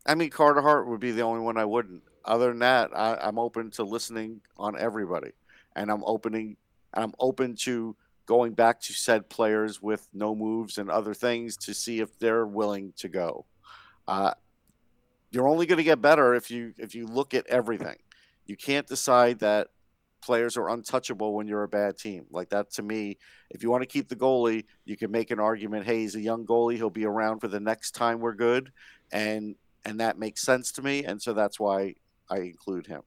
I 0.05 0.15
mean, 0.15 0.29
Carter 0.29 0.61
Hart 0.61 0.87
would 0.87 1.01
be 1.01 1.11
the 1.11 1.21
only 1.21 1.41
one 1.41 1.57
I 1.57 1.65
wouldn't. 1.65 2.03
Other 2.23 2.49
than 2.49 2.59
that, 2.59 2.91
I, 2.95 3.17
I'm 3.21 3.37
open 3.37 3.71
to 3.71 3.83
listening 3.83 4.41
on 4.57 4.79
everybody, 4.79 5.31
and 5.75 5.91
I'm 5.91 6.03
opening. 6.05 6.57
I'm 6.93 7.13
open 7.19 7.55
to 7.61 7.95
going 8.25 8.53
back 8.53 8.79
to 8.81 8.93
said 8.93 9.29
players 9.29 9.81
with 9.81 10.07
no 10.13 10.35
moves 10.35 10.77
and 10.77 10.89
other 10.89 11.13
things 11.13 11.57
to 11.57 11.73
see 11.73 11.99
if 11.99 12.17
they're 12.19 12.45
willing 12.45 12.93
to 12.97 13.09
go. 13.09 13.45
Uh, 14.07 14.33
you're 15.31 15.47
only 15.47 15.65
going 15.65 15.77
to 15.77 15.83
get 15.83 16.01
better 16.01 16.33
if 16.33 16.49
you 16.49 16.73
if 16.77 16.95
you 16.95 17.07
look 17.07 17.33
at 17.33 17.47
everything. 17.47 17.97
You 18.45 18.57
can't 18.57 18.87
decide 18.87 19.39
that 19.39 19.67
players 20.21 20.57
are 20.57 20.69
untouchable 20.69 21.33
when 21.33 21.47
you're 21.47 21.63
a 21.63 21.67
bad 21.67 21.97
team. 21.97 22.25
Like 22.31 22.49
that 22.49 22.71
to 22.73 22.83
me, 22.83 23.17
if 23.49 23.63
you 23.63 23.69
want 23.69 23.83
to 23.83 23.87
keep 23.87 24.09
the 24.09 24.15
goalie, 24.15 24.65
you 24.85 24.97
can 24.97 25.11
make 25.11 25.31
an 25.31 25.39
argument, 25.39 25.85
hey, 25.85 25.99
he's 25.99 26.15
a 26.15 26.21
young 26.21 26.45
goalie, 26.45 26.75
he'll 26.75 26.89
be 26.89 27.05
around 27.05 27.39
for 27.39 27.47
the 27.47 27.59
next 27.59 27.91
time 27.91 28.19
we're 28.19 28.33
good 28.33 28.71
and 29.11 29.55
and 29.85 29.99
that 30.01 30.19
makes 30.19 30.41
sense 30.41 30.71
to 30.73 30.81
me 30.81 31.05
and 31.05 31.21
so 31.21 31.33
that's 31.33 31.59
why 31.59 31.95
I 32.29 32.39
include 32.39 32.87
him. 32.87 33.01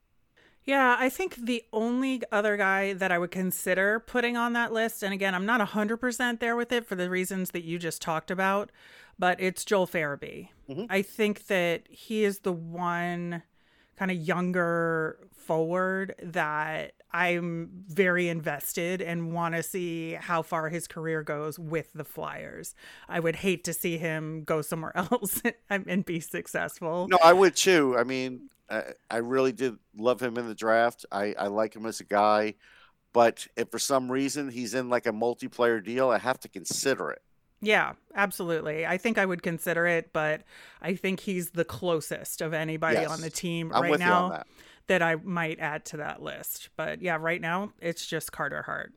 Yeah, 0.64 0.96
I 0.98 1.08
think 1.08 1.34
the 1.34 1.64
only 1.72 2.22
other 2.30 2.56
guy 2.56 2.92
that 2.92 3.10
I 3.10 3.18
would 3.18 3.32
consider 3.32 3.98
putting 3.98 4.36
on 4.36 4.52
that 4.52 4.72
list, 4.72 5.02
and 5.02 5.12
again, 5.12 5.34
I'm 5.34 5.46
not 5.46 5.60
100% 5.60 6.38
there 6.38 6.54
with 6.54 6.70
it 6.70 6.86
for 6.86 6.94
the 6.94 7.10
reasons 7.10 7.50
that 7.50 7.64
you 7.64 7.80
just 7.80 8.00
talked 8.00 8.30
about, 8.30 8.70
but 9.18 9.40
it's 9.40 9.64
Joel 9.64 9.86
Farabee. 9.86 10.48
Mm-hmm. 10.68 10.84
I 10.88 11.02
think 11.02 11.46
that 11.46 11.82
he 11.88 12.24
is 12.24 12.40
the 12.40 12.52
one 12.52 13.42
kind 13.96 14.10
of 14.10 14.16
younger 14.16 15.18
forward 15.32 16.14
that 16.22 16.94
I'm 17.12 17.68
very 17.88 18.28
invested 18.28 19.02
and 19.02 19.32
want 19.32 19.54
to 19.54 19.62
see 19.62 20.14
how 20.14 20.42
far 20.42 20.70
his 20.70 20.88
career 20.88 21.22
goes 21.22 21.58
with 21.58 21.92
the 21.92 22.04
Flyers. 22.04 22.74
I 23.08 23.20
would 23.20 23.36
hate 23.36 23.64
to 23.64 23.72
see 23.72 23.98
him 23.98 24.44
go 24.44 24.62
somewhere 24.62 24.96
else 24.96 25.42
and 25.68 26.04
be 26.04 26.20
successful. 26.20 27.08
No, 27.08 27.18
I 27.22 27.32
would 27.32 27.54
too. 27.54 27.96
I 27.98 28.04
mean, 28.04 28.48
I, 29.10 29.18
really 29.18 29.52
did 29.52 29.76
love 29.94 30.22
him 30.22 30.38
in 30.38 30.48
the 30.48 30.54
draft. 30.54 31.04
I, 31.12 31.34
I 31.38 31.48
like 31.48 31.76
him 31.76 31.84
as 31.84 32.00
a 32.00 32.04
guy, 32.04 32.54
but 33.12 33.46
if 33.54 33.70
for 33.70 33.78
some 33.78 34.10
reason 34.10 34.48
he's 34.48 34.72
in 34.72 34.88
like 34.88 35.06
a 35.06 35.12
multiplayer 35.12 35.84
deal, 35.84 36.08
I 36.08 36.16
have 36.18 36.40
to 36.40 36.48
consider 36.48 37.10
it. 37.10 37.22
Yeah, 37.62 37.92
absolutely. 38.14 38.84
I 38.84 38.98
think 38.98 39.18
I 39.18 39.24
would 39.24 39.42
consider 39.42 39.86
it, 39.86 40.12
but 40.12 40.42
I 40.82 40.96
think 40.96 41.20
he's 41.20 41.50
the 41.50 41.64
closest 41.64 42.40
of 42.40 42.52
anybody 42.52 42.96
yes. 42.96 43.10
on 43.10 43.20
the 43.20 43.30
team 43.30 43.70
I'm 43.72 43.82
right 43.82 43.98
now 43.98 44.30
that. 44.30 44.46
that 44.88 45.02
I 45.02 45.14
might 45.14 45.60
add 45.60 45.84
to 45.86 45.98
that 45.98 46.20
list. 46.20 46.70
But 46.76 47.00
yeah, 47.00 47.16
right 47.20 47.40
now 47.40 47.72
it's 47.80 48.04
just 48.04 48.32
Carter 48.32 48.62
Hart. 48.62 48.92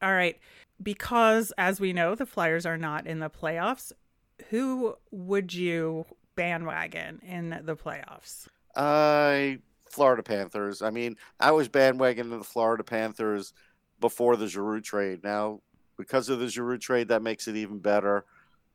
All 0.00 0.12
right. 0.12 0.38
Because 0.82 1.52
as 1.58 1.80
we 1.80 1.92
know, 1.92 2.14
the 2.14 2.24
Flyers 2.24 2.64
are 2.64 2.78
not 2.78 3.06
in 3.06 3.18
the 3.18 3.28
playoffs, 3.28 3.92
who 4.48 4.94
would 5.10 5.52
you 5.52 6.06
bandwagon 6.34 7.20
in 7.22 7.60
the 7.64 7.76
playoffs? 7.76 8.46
Uh, 8.74 9.58
Florida 9.90 10.22
Panthers. 10.22 10.80
I 10.80 10.90
mean, 10.90 11.16
I 11.40 11.50
was 11.50 11.68
bandwagoning 11.68 12.38
the 12.38 12.44
Florida 12.44 12.84
Panthers 12.84 13.52
before 14.00 14.36
the 14.36 14.46
Giroux 14.46 14.80
trade. 14.80 15.24
Now, 15.24 15.60
because 15.98 16.28
of 16.28 16.38
the 16.38 16.48
Giroux 16.48 16.78
trade, 16.78 17.08
that 17.08 17.22
makes 17.22 17.48
it 17.48 17.56
even 17.56 17.78
better. 17.78 18.24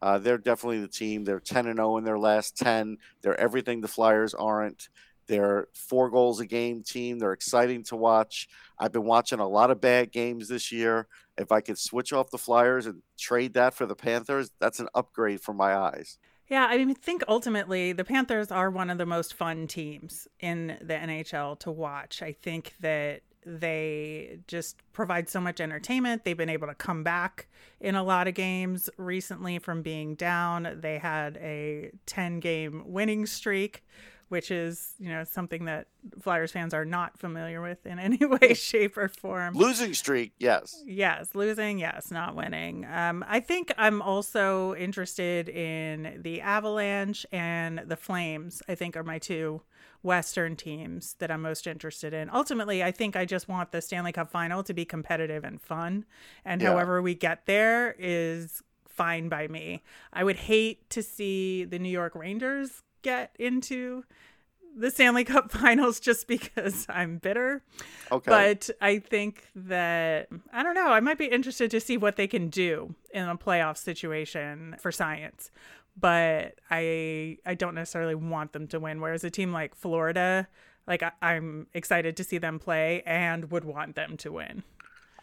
Uh, 0.01 0.19
they're 0.19 0.37
definitely 0.37 0.81
the 0.81 0.87
team. 0.87 1.23
They're 1.23 1.39
10 1.39 1.65
and 1.67 1.77
0 1.77 1.97
in 1.97 2.03
their 2.03 2.19
last 2.19 2.57
10. 2.57 2.97
They're 3.21 3.39
everything 3.39 3.81
the 3.81 3.87
Flyers 3.87 4.33
aren't. 4.33 4.89
They're 5.27 5.69
four 5.73 6.09
goals 6.09 6.41
a 6.41 6.45
game 6.45 6.83
team. 6.83 7.19
They're 7.19 7.31
exciting 7.31 7.83
to 7.85 7.95
watch. 7.95 8.49
I've 8.77 8.91
been 8.91 9.05
watching 9.05 9.39
a 9.39 9.47
lot 9.47 9.71
of 9.71 9.79
bad 9.79 10.11
games 10.11 10.49
this 10.49 10.71
year. 10.71 11.07
If 11.37 11.51
I 11.51 11.61
could 11.61 11.77
switch 11.77 12.11
off 12.11 12.29
the 12.29 12.37
Flyers 12.37 12.85
and 12.85 13.01
trade 13.17 13.53
that 13.53 13.73
for 13.73 13.85
the 13.85 13.95
Panthers, 13.95 14.51
that's 14.59 14.79
an 14.79 14.89
upgrade 14.93 15.39
for 15.39 15.53
my 15.53 15.75
eyes. 15.75 16.17
Yeah, 16.49 16.67
I 16.69 16.77
mean, 16.77 16.93
think 16.95 17.23
ultimately 17.27 17.93
the 17.93 18.03
Panthers 18.03 18.51
are 18.51 18.69
one 18.69 18.89
of 18.89 18.97
the 18.97 19.05
most 19.05 19.33
fun 19.33 19.65
teams 19.67 20.27
in 20.41 20.77
the 20.81 20.93
NHL 20.93 21.57
to 21.59 21.71
watch. 21.71 22.21
I 22.21 22.33
think 22.33 22.73
that 22.81 23.21
they 23.45 24.39
just 24.47 24.77
provide 24.93 25.29
so 25.29 25.39
much 25.39 25.59
entertainment. 25.61 26.23
They've 26.23 26.37
been 26.37 26.49
able 26.49 26.67
to 26.67 26.75
come 26.75 27.03
back 27.03 27.47
in 27.79 27.95
a 27.95 28.03
lot 28.03 28.27
of 28.27 28.33
games 28.33 28.89
recently 28.97 29.59
from 29.59 29.81
being 29.81 30.15
down. 30.15 30.79
They 30.81 30.97
had 30.97 31.37
a 31.37 31.91
10 32.05 32.39
game 32.39 32.83
winning 32.85 33.25
streak 33.25 33.83
which 34.33 34.49
is 34.49 34.95
you 34.97 35.09
know 35.09 35.23
something 35.23 35.65
that 35.65 35.85
Flyers 36.19 36.51
fans 36.51 36.73
are 36.73 36.85
not 36.85 37.19
familiar 37.19 37.61
with 37.61 37.85
in 37.85 37.99
any 37.99 38.25
way, 38.25 38.55
shape, 38.55 38.97
or 38.97 39.07
form. 39.07 39.53
Losing 39.53 39.93
streak, 39.93 40.33
yes. 40.39 40.81
Yes, 40.87 41.35
losing, 41.35 41.77
yes, 41.77 42.09
not 42.09 42.35
winning. 42.35 42.83
Um, 42.91 43.23
I 43.27 43.39
think 43.39 43.71
I'm 43.77 44.01
also 44.01 44.73
interested 44.73 45.49
in 45.49 46.19
the 46.23 46.41
Avalanche 46.41 47.27
and 47.31 47.83
the 47.85 47.95
Flames. 47.95 48.63
I 48.67 48.73
think 48.73 48.97
are 48.97 49.03
my 49.03 49.19
two 49.19 49.61
Western 50.01 50.55
teams 50.55 51.13
that 51.19 51.29
I'm 51.29 51.43
most 51.43 51.67
interested 51.67 52.11
in. 52.11 52.31
Ultimately, 52.31 52.83
I 52.83 52.89
think 52.89 53.15
I 53.15 53.25
just 53.25 53.47
want 53.47 53.71
the 53.71 53.81
Stanley 53.83 54.13
Cup 54.13 54.31
final 54.31 54.63
to 54.63 54.73
be 54.73 54.83
competitive 54.83 55.43
and 55.43 55.61
fun, 55.61 56.05
and 56.43 56.59
yeah. 56.59 56.71
however 56.71 57.03
we 57.03 57.13
get 57.13 57.45
there 57.45 57.95
is 57.99 58.63
fine 58.87 59.29
by 59.29 59.47
me. 59.47 59.83
I 60.11 60.23
would 60.23 60.37
hate 60.37 60.89
to 60.89 61.03
see 61.03 61.65
the 61.65 61.77
New 61.77 61.89
York 61.89 62.15
Rangers 62.15 62.81
get 63.03 63.35
into 63.37 64.03
the 64.75 64.89
Stanley 64.89 65.23
Cup 65.25 65.51
finals 65.51 65.99
just 65.99 66.27
because 66.27 66.85
I'm 66.89 67.17
bitter. 67.17 67.63
Okay. 68.11 68.29
But 68.29 68.69
I 68.81 68.99
think 68.99 69.45
that 69.55 70.29
I 70.51 70.63
don't 70.63 70.75
know, 70.75 70.87
I 70.89 70.99
might 70.99 71.17
be 71.17 71.25
interested 71.25 71.71
to 71.71 71.79
see 71.79 71.97
what 71.97 72.15
they 72.15 72.27
can 72.27 72.49
do 72.49 72.95
in 73.13 73.27
a 73.27 73.37
playoff 73.37 73.77
situation 73.77 74.75
for 74.79 74.91
science. 74.91 75.51
But 75.95 76.55
I 76.71 77.37
I 77.45 77.53
don't 77.53 77.75
necessarily 77.75 78.15
want 78.15 78.53
them 78.53 78.67
to 78.67 78.79
win. 78.79 78.99
Whereas 78.99 79.23
a 79.23 79.29
team 79.29 79.51
like 79.51 79.75
Florida, 79.75 80.47
like 80.87 81.03
I, 81.03 81.11
I'm 81.21 81.67
excited 81.73 82.17
to 82.17 82.23
see 82.23 82.39
them 82.39 82.57
play 82.57 83.03
and 83.05 83.51
would 83.51 83.63
want 83.63 83.95
them 83.95 84.17
to 84.17 84.31
win. 84.31 84.63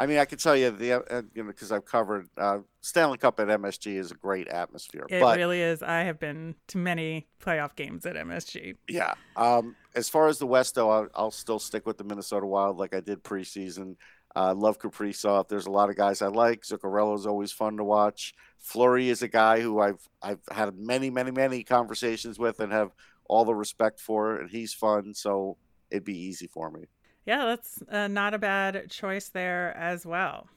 I 0.00 0.06
mean, 0.06 0.16
I 0.16 0.24
can 0.24 0.38
tell 0.38 0.56
you 0.56 0.70
the 0.70 0.92
uh, 0.94 1.22
you 1.34 1.42
know 1.42 1.48
because 1.48 1.70
I've 1.70 1.84
covered 1.84 2.26
uh, 2.38 2.60
Stanley 2.80 3.18
Cup 3.18 3.38
at 3.38 3.48
MSG 3.48 3.98
is 3.98 4.10
a 4.10 4.14
great 4.14 4.48
atmosphere. 4.48 5.04
It 5.10 5.20
but, 5.20 5.36
really 5.36 5.60
is. 5.60 5.82
I 5.82 6.04
have 6.04 6.18
been 6.18 6.54
to 6.68 6.78
many 6.78 7.28
playoff 7.38 7.76
games 7.76 8.06
at 8.06 8.16
MSG. 8.16 8.76
Yeah. 8.88 9.12
Um, 9.36 9.76
as 9.94 10.08
far 10.08 10.28
as 10.28 10.38
the 10.38 10.46
West, 10.46 10.74
though, 10.74 10.88
I'll, 10.88 11.08
I'll, 11.14 11.30
still 11.30 11.58
stick 11.58 11.84
with 11.84 11.98
the 11.98 12.04
Minnesota 12.04 12.46
Wild 12.46 12.78
like 12.78 12.94
I 12.94 13.00
did 13.00 13.22
preseason. 13.22 13.96
Uh, 14.34 14.54
love 14.54 14.78
Kaprizov. 14.78 15.48
There's 15.48 15.66
a 15.66 15.70
lot 15.70 15.90
of 15.90 15.96
guys 15.96 16.22
I 16.22 16.28
like. 16.28 16.62
Zuccarello 16.62 17.14
is 17.18 17.26
always 17.26 17.52
fun 17.52 17.76
to 17.76 17.84
watch. 17.84 18.32
Fleury 18.58 19.10
is 19.10 19.20
a 19.20 19.28
guy 19.28 19.60
who 19.60 19.80
I've 19.80 20.08
I've 20.22 20.40
had 20.50 20.78
many, 20.78 21.10
many, 21.10 21.30
many 21.30 21.62
conversations 21.62 22.38
with 22.38 22.58
and 22.60 22.72
have 22.72 22.92
all 23.26 23.44
the 23.44 23.54
respect 23.54 24.00
for, 24.00 24.36
and 24.36 24.48
he's 24.48 24.72
fun. 24.72 25.12
So 25.12 25.58
it'd 25.90 26.04
be 26.04 26.18
easy 26.18 26.46
for 26.46 26.70
me. 26.70 26.86
Yeah, 27.30 27.44
that's 27.44 27.80
uh, 27.88 28.08
not 28.08 28.34
a 28.34 28.40
bad 28.40 28.90
choice 28.90 29.28
there 29.28 29.72
as 29.76 30.04
well. 30.04 30.48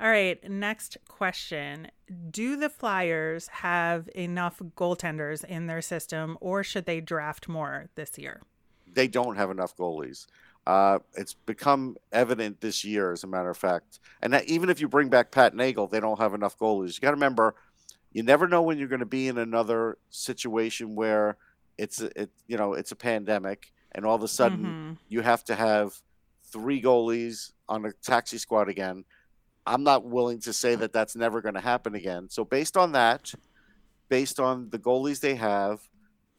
All 0.00 0.08
right, 0.08 0.42
next 0.50 0.96
question. 1.06 1.92
Do 2.28 2.56
the 2.56 2.68
Flyers 2.68 3.46
have 3.46 4.10
enough 4.16 4.60
goaltenders 4.76 5.44
in 5.44 5.68
their 5.68 5.80
system, 5.80 6.36
or 6.40 6.64
should 6.64 6.86
they 6.86 7.00
draft 7.00 7.48
more 7.48 7.88
this 7.94 8.18
year? 8.18 8.42
They 8.92 9.06
don't 9.06 9.36
have 9.36 9.48
enough 9.48 9.76
goalies. 9.76 10.26
Uh, 10.66 10.98
it's 11.16 11.34
become 11.34 11.98
evident 12.10 12.60
this 12.60 12.84
year, 12.84 13.12
as 13.12 13.22
a 13.22 13.28
matter 13.28 13.50
of 13.50 13.56
fact. 13.56 14.00
And 14.20 14.34
even 14.48 14.70
if 14.70 14.80
you 14.80 14.88
bring 14.88 15.08
back 15.08 15.30
Pat 15.30 15.54
Nagle, 15.54 15.86
they 15.86 16.00
don't 16.00 16.18
have 16.18 16.34
enough 16.34 16.58
goalies. 16.58 16.96
You 16.96 17.00
got 17.00 17.10
to 17.10 17.16
remember, 17.16 17.54
you 18.10 18.24
never 18.24 18.48
know 18.48 18.62
when 18.62 18.76
you're 18.76 18.88
going 18.88 18.98
to 18.98 19.06
be 19.06 19.28
in 19.28 19.38
another 19.38 19.98
situation 20.10 20.96
where 20.96 21.36
it's 21.78 22.00
it 22.00 22.30
you 22.46 22.56
know 22.56 22.72
it's 22.72 22.92
a 22.92 22.96
pandemic 22.96 23.72
and 23.94 24.04
all 24.04 24.14
of 24.14 24.22
a 24.22 24.28
sudden 24.28 24.58
mm-hmm. 24.58 24.92
you 25.08 25.20
have 25.20 25.44
to 25.44 25.54
have 25.54 25.94
three 26.52 26.80
goalies 26.80 27.52
on 27.68 27.84
a 27.84 27.92
taxi 28.02 28.38
squad 28.38 28.68
again. 28.68 29.04
I'm 29.66 29.82
not 29.82 30.04
willing 30.04 30.40
to 30.40 30.52
say 30.52 30.74
that 30.74 30.92
that's 30.92 31.16
never 31.16 31.40
going 31.40 31.54
to 31.54 31.60
happen 31.60 31.94
again. 31.94 32.28
So 32.28 32.44
based 32.44 32.76
on 32.76 32.92
that, 32.92 33.32
based 34.08 34.38
on 34.38 34.68
the 34.70 34.78
goalies 34.78 35.20
they 35.20 35.36
have, 35.36 35.80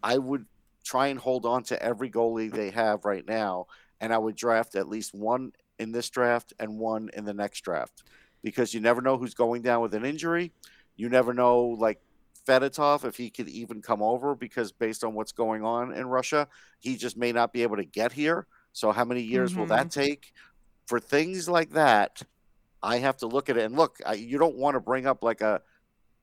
I 0.04 0.18
would 0.18 0.46
try 0.84 1.08
and 1.08 1.20
hold 1.20 1.46
on 1.46 1.63
to 1.63 1.82
every 1.82 2.12
goalie 2.12 2.52
they 2.52 2.70
have 2.70 3.06
right 3.06 3.28
now, 3.28 3.65
and 4.00 4.13
I 4.13 4.20
would 4.20 4.36
draft 4.36 4.76
at 4.76 4.88
least 4.88 5.15
one 5.15 5.52
in 5.80 5.91
this 5.91 6.10
draft 6.10 6.54
and 6.60 6.78
one 6.78 7.10
in 7.13 7.26
the 7.26 7.34
next 7.34 7.62
draft, 7.62 8.04
because 8.44 8.74
you 8.74 8.80
never 8.80 9.02
know 9.02 9.18
who's 9.18 9.34
going 9.34 9.63
down 9.63 9.82
with 9.82 9.96
an 9.96 10.06
injury. 10.06 10.52
You 10.96 11.10
never 11.10 11.34
know, 11.34 11.76
like 11.80 12.00
Fedotov 12.47 13.05
if 13.05 13.17
he 13.17 13.29
could 13.29 13.49
even 13.49 13.81
come 13.81 14.01
over 14.01 14.36
because 14.36 14.71
based 14.71 15.03
on 15.03 15.13
what's 15.13 15.31
going 15.31 15.63
on 15.63 15.93
in 15.93 16.08
Russia, 16.08 16.47
he 16.79 16.95
just 16.95 17.17
may 17.17 17.31
not 17.31 17.53
be 17.53 17.63
able 17.63 17.77
to 17.77 17.86
get 17.86 18.12
here. 18.12 18.47
So 18.73 18.91
how 18.91 19.05
many 19.05 19.21
years 19.21 19.51
mm-hmm. 19.51 19.62
will 19.62 19.67
that 19.67 19.88
mm-hmm. 19.88 20.01
take? 20.01 20.34
For 20.88 20.99
things 20.99 21.49
like 21.49 21.71
that, 21.71 22.21
I 22.84 22.97
have 22.97 23.17
to 23.17 23.27
look 23.27 23.49
at 23.49 23.58
it 23.58 23.63
and 23.63 23.75
look. 23.75 23.97
I, 24.05 24.13
you 24.13 24.38
don't 24.38 24.58
want 24.58 24.75
to 24.75 24.79
bring 24.79 25.08
up 25.08 25.23
like 25.23 25.41
a 25.41 25.62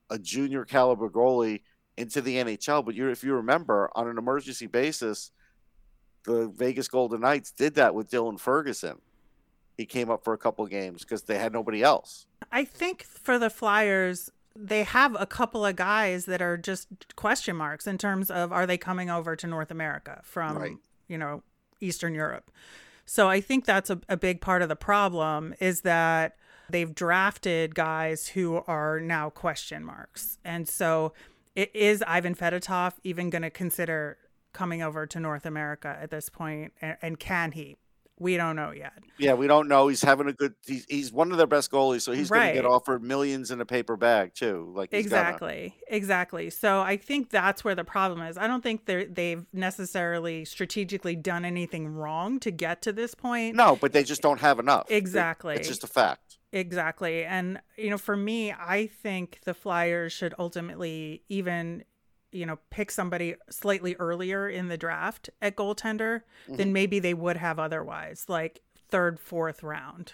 a 0.09 0.19
junior 0.19 0.63
caliber 0.63 1.09
goalie 1.09 1.61
into 1.97 2.21
the 2.21 2.35
NHL, 2.35 2.85
but 2.85 2.95
you, 2.95 3.09
if 3.09 3.23
you 3.23 3.33
remember, 3.33 3.89
on 3.95 4.07
an 4.07 4.17
emergency 4.17 4.67
basis, 4.67 5.31
the 6.25 6.47
Vegas 6.55 6.87
Golden 6.87 7.21
Knights 7.21 7.51
did 7.51 7.75
that 7.75 7.93
with 7.93 8.09
Dylan 8.09 8.39
Ferguson. 8.39 8.99
He 9.77 9.85
came 9.85 10.09
up 10.09 10.23
for 10.23 10.33
a 10.33 10.37
couple 10.37 10.65
games 10.67 11.01
because 11.01 11.23
they 11.23 11.37
had 11.37 11.51
nobody 11.51 11.81
else. 11.81 12.27
I 12.51 12.63
think 12.63 13.03
for 13.03 13.39
the 13.39 13.49
Flyers, 13.49 14.29
they 14.55 14.83
have 14.83 15.15
a 15.19 15.25
couple 15.25 15.65
of 15.65 15.75
guys 15.75 16.25
that 16.25 16.41
are 16.41 16.57
just 16.57 16.87
question 17.15 17.55
marks 17.55 17.87
in 17.87 17.97
terms 17.97 18.29
of 18.29 18.51
are 18.51 18.65
they 18.65 18.77
coming 18.77 19.09
over 19.09 19.35
to 19.35 19.47
North 19.47 19.71
America 19.71 20.21
from 20.23 20.57
right. 20.57 20.77
you 21.07 21.17
know 21.17 21.43
Eastern 21.81 22.13
Europe. 22.13 22.51
So 23.05 23.29
I 23.29 23.41
think 23.41 23.65
that's 23.65 23.89
a, 23.89 23.99
a 24.07 24.17
big 24.17 24.41
part 24.41 24.61
of 24.61 24.69
the 24.69 24.75
problem 24.75 25.53
is 25.59 25.81
that 25.81 26.37
they've 26.69 26.93
drafted 26.93 27.75
guys 27.75 28.27
who 28.29 28.63
are 28.67 28.99
now 28.99 29.29
question 29.29 29.83
marks. 29.83 30.37
And 30.45 30.67
so 30.67 31.13
it 31.55 31.75
is 31.75 32.03
Ivan 32.07 32.35
Fedotov 32.35 32.93
even 33.03 33.29
going 33.29 33.41
to 33.41 33.49
consider 33.49 34.17
coming 34.53 34.81
over 34.81 35.05
to 35.05 35.19
North 35.19 35.45
America 35.45 35.97
at 36.01 36.11
this 36.11 36.29
point 36.29 36.73
and, 36.81 36.97
and 37.01 37.19
can 37.19 37.51
he? 37.51 37.77
We 38.19 38.37
don't 38.37 38.55
know 38.55 38.71
yet. 38.71 38.93
Yeah, 39.17 39.33
we 39.33 39.47
don't 39.47 39.67
know. 39.67 39.87
He's 39.87 40.01
having 40.01 40.27
a 40.27 40.33
good. 40.33 40.53
He's, 40.65 40.85
he's 40.87 41.11
one 41.11 41.31
of 41.31 41.37
their 41.37 41.47
best 41.47 41.71
goalies, 41.71 42.01
so 42.01 42.11
he's 42.11 42.29
right. 42.29 42.39
going 42.39 42.55
to 42.55 42.61
get 42.61 42.65
offered 42.65 43.03
millions 43.03 43.51
in 43.51 43.59
a 43.59 43.65
paper 43.65 43.97
bag 43.97 44.33
too. 44.33 44.71
Like 44.75 44.93
exactly, 44.93 45.75
gonna... 45.87 45.97
exactly. 45.97 46.49
So 46.49 46.81
I 46.81 46.97
think 46.97 47.29
that's 47.29 47.63
where 47.63 47.75
the 47.75 47.83
problem 47.83 48.21
is. 48.21 48.37
I 48.37 48.47
don't 48.47 48.61
think 48.61 48.85
they 48.85 49.05
they've 49.05 49.45
necessarily 49.51 50.45
strategically 50.45 51.15
done 51.15 51.43
anything 51.43 51.87
wrong 51.87 52.39
to 52.41 52.51
get 52.51 52.81
to 52.83 52.93
this 52.93 53.15
point. 53.15 53.55
No, 53.55 53.75
but 53.75 53.93
they 53.93 54.03
just 54.03 54.21
don't 54.21 54.39
have 54.39 54.59
enough. 54.59 54.85
Exactly, 54.89 55.55
it, 55.55 55.59
it's 55.59 55.67
just 55.67 55.83
a 55.83 55.87
fact. 55.87 56.37
Exactly, 56.51 57.25
and 57.25 57.59
you 57.77 57.89
know, 57.89 57.97
for 57.97 58.15
me, 58.15 58.51
I 58.51 58.87
think 59.01 59.39
the 59.43 59.55
Flyers 59.55 60.13
should 60.13 60.35
ultimately 60.37 61.23
even 61.29 61.83
you 62.33 62.45
know, 62.45 62.59
pick 62.69 62.91
somebody 62.91 63.35
slightly 63.49 63.95
earlier 63.95 64.49
in 64.49 64.67
the 64.67 64.77
draft 64.77 65.29
at 65.41 65.55
goaltender 65.55 66.21
mm-hmm. 66.45 66.55
than 66.55 66.73
maybe 66.73 66.99
they 66.99 67.13
would 67.13 67.37
have 67.37 67.59
otherwise, 67.59 68.25
like 68.27 68.61
third, 68.89 69.19
fourth 69.19 69.63
round. 69.63 70.13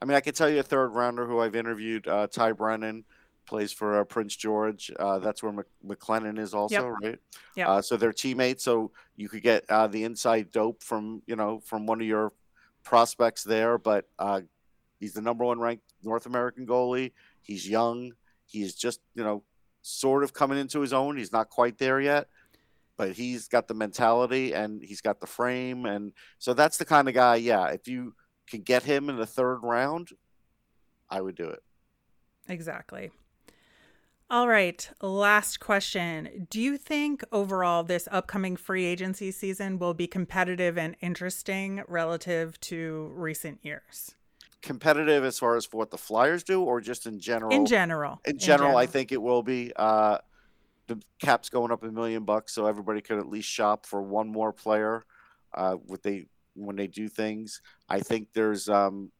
I 0.00 0.04
mean, 0.04 0.16
I 0.16 0.20
can 0.20 0.34
tell 0.34 0.50
you 0.50 0.60
a 0.60 0.64
third 0.64 0.88
rounder 0.88 1.26
who 1.26 1.40
I've 1.40 1.54
interviewed, 1.54 2.08
uh, 2.08 2.26
Ty 2.26 2.52
Brennan, 2.52 3.04
plays 3.46 3.72
for 3.72 4.00
uh, 4.00 4.04
Prince 4.04 4.34
George. 4.34 4.90
Uh, 4.98 5.18
that's 5.18 5.42
where 5.42 5.52
Mc- 5.52 5.66
McLennan 5.86 6.38
is 6.38 6.54
also, 6.54 6.74
yep. 6.74 6.94
right? 7.02 7.18
Yeah. 7.56 7.70
Uh, 7.70 7.82
so 7.82 7.96
they're 7.96 8.12
teammates. 8.12 8.64
So 8.64 8.90
you 9.16 9.28
could 9.28 9.42
get 9.42 9.64
uh, 9.68 9.86
the 9.86 10.04
inside 10.04 10.50
dope 10.50 10.82
from 10.82 11.22
you 11.26 11.36
know 11.36 11.60
from 11.60 11.86
one 11.86 12.00
of 12.00 12.06
your 12.06 12.32
prospects 12.82 13.44
there. 13.44 13.78
But 13.78 14.08
uh, 14.18 14.40
he's 14.98 15.12
the 15.12 15.20
number 15.20 15.44
one 15.44 15.60
ranked 15.60 15.84
North 16.02 16.26
American 16.26 16.66
goalie. 16.66 17.12
He's 17.40 17.68
young. 17.68 18.12
He's 18.46 18.74
just 18.74 19.00
you 19.14 19.24
know 19.24 19.42
sort 19.82 20.24
of 20.24 20.32
coming 20.32 20.58
into 20.58 20.80
his 20.80 20.92
own. 20.92 21.16
He's 21.16 21.32
not 21.32 21.50
quite 21.50 21.78
there 21.78 22.00
yet, 22.00 22.28
but 22.96 23.12
he's 23.12 23.48
got 23.48 23.68
the 23.68 23.74
mentality 23.74 24.54
and 24.54 24.82
he's 24.82 25.00
got 25.00 25.20
the 25.20 25.26
frame. 25.26 25.84
And 25.86 26.12
so 26.38 26.54
that's 26.54 26.78
the 26.78 26.84
kind 26.84 27.08
of 27.08 27.14
guy, 27.14 27.36
yeah, 27.36 27.66
if 27.66 27.86
you 27.86 28.14
can 28.48 28.62
get 28.62 28.84
him 28.84 29.08
in 29.08 29.16
the 29.16 29.26
third 29.26 29.60
round, 29.62 30.10
I 31.10 31.20
would 31.20 31.34
do 31.34 31.48
it. 31.48 31.62
Exactly. 32.48 33.10
All 34.30 34.48
right, 34.48 34.88
last 35.02 35.60
question. 35.60 36.46
Do 36.48 36.58
you 36.58 36.78
think 36.78 37.22
overall 37.30 37.84
this 37.84 38.08
upcoming 38.10 38.56
free 38.56 38.86
agency 38.86 39.30
season 39.30 39.78
will 39.78 39.92
be 39.92 40.06
competitive 40.06 40.78
and 40.78 40.96
interesting 41.02 41.82
relative 41.86 42.58
to 42.60 43.12
recent 43.14 43.58
years? 43.62 44.14
Competitive 44.62 45.24
as 45.24 45.38
far 45.38 45.56
as 45.56 45.66
for 45.66 45.76
what 45.76 45.90
the 45.90 45.98
Flyers 45.98 46.42
do, 46.44 46.62
or 46.62 46.80
just 46.80 47.06
in 47.06 47.18
general? 47.18 47.52
In 47.52 47.66
general. 47.66 48.20
In 48.24 48.38
general, 48.38 48.38
in 48.38 48.38
general. 48.38 48.76
I 48.76 48.86
think 48.86 49.12
it 49.12 49.20
will 49.20 49.42
be. 49.42 49.72
Uh, 49.74 50.18
the 50.86 51.00
cap's 51.20 51.48
going 51.48 51.70
up 51.70 51.82
a 51.82 51.90
million 51.90 52.24
bucks, 52.24 52.52
so 52.52 52.66
everybody 52.66 53.00
could 53.00 53.18
at 53.18 53.28
least 53.28 53.48
shop 53.48 53.86
for 53.86 54.02
one 54.02 54.28
more 54.28 54.52
player. 54.52 55.04
Uh, 55.54 55.74
what 55.74 56.02
they 56.02 56.26
when 56.54 56.76
they 56.76 56.86
do 56.86 57.08
things, 57.08 57.60
I 57.88 58.00
think 58.00 58.28
there's 58.34 58.68
um, 58.68 59.10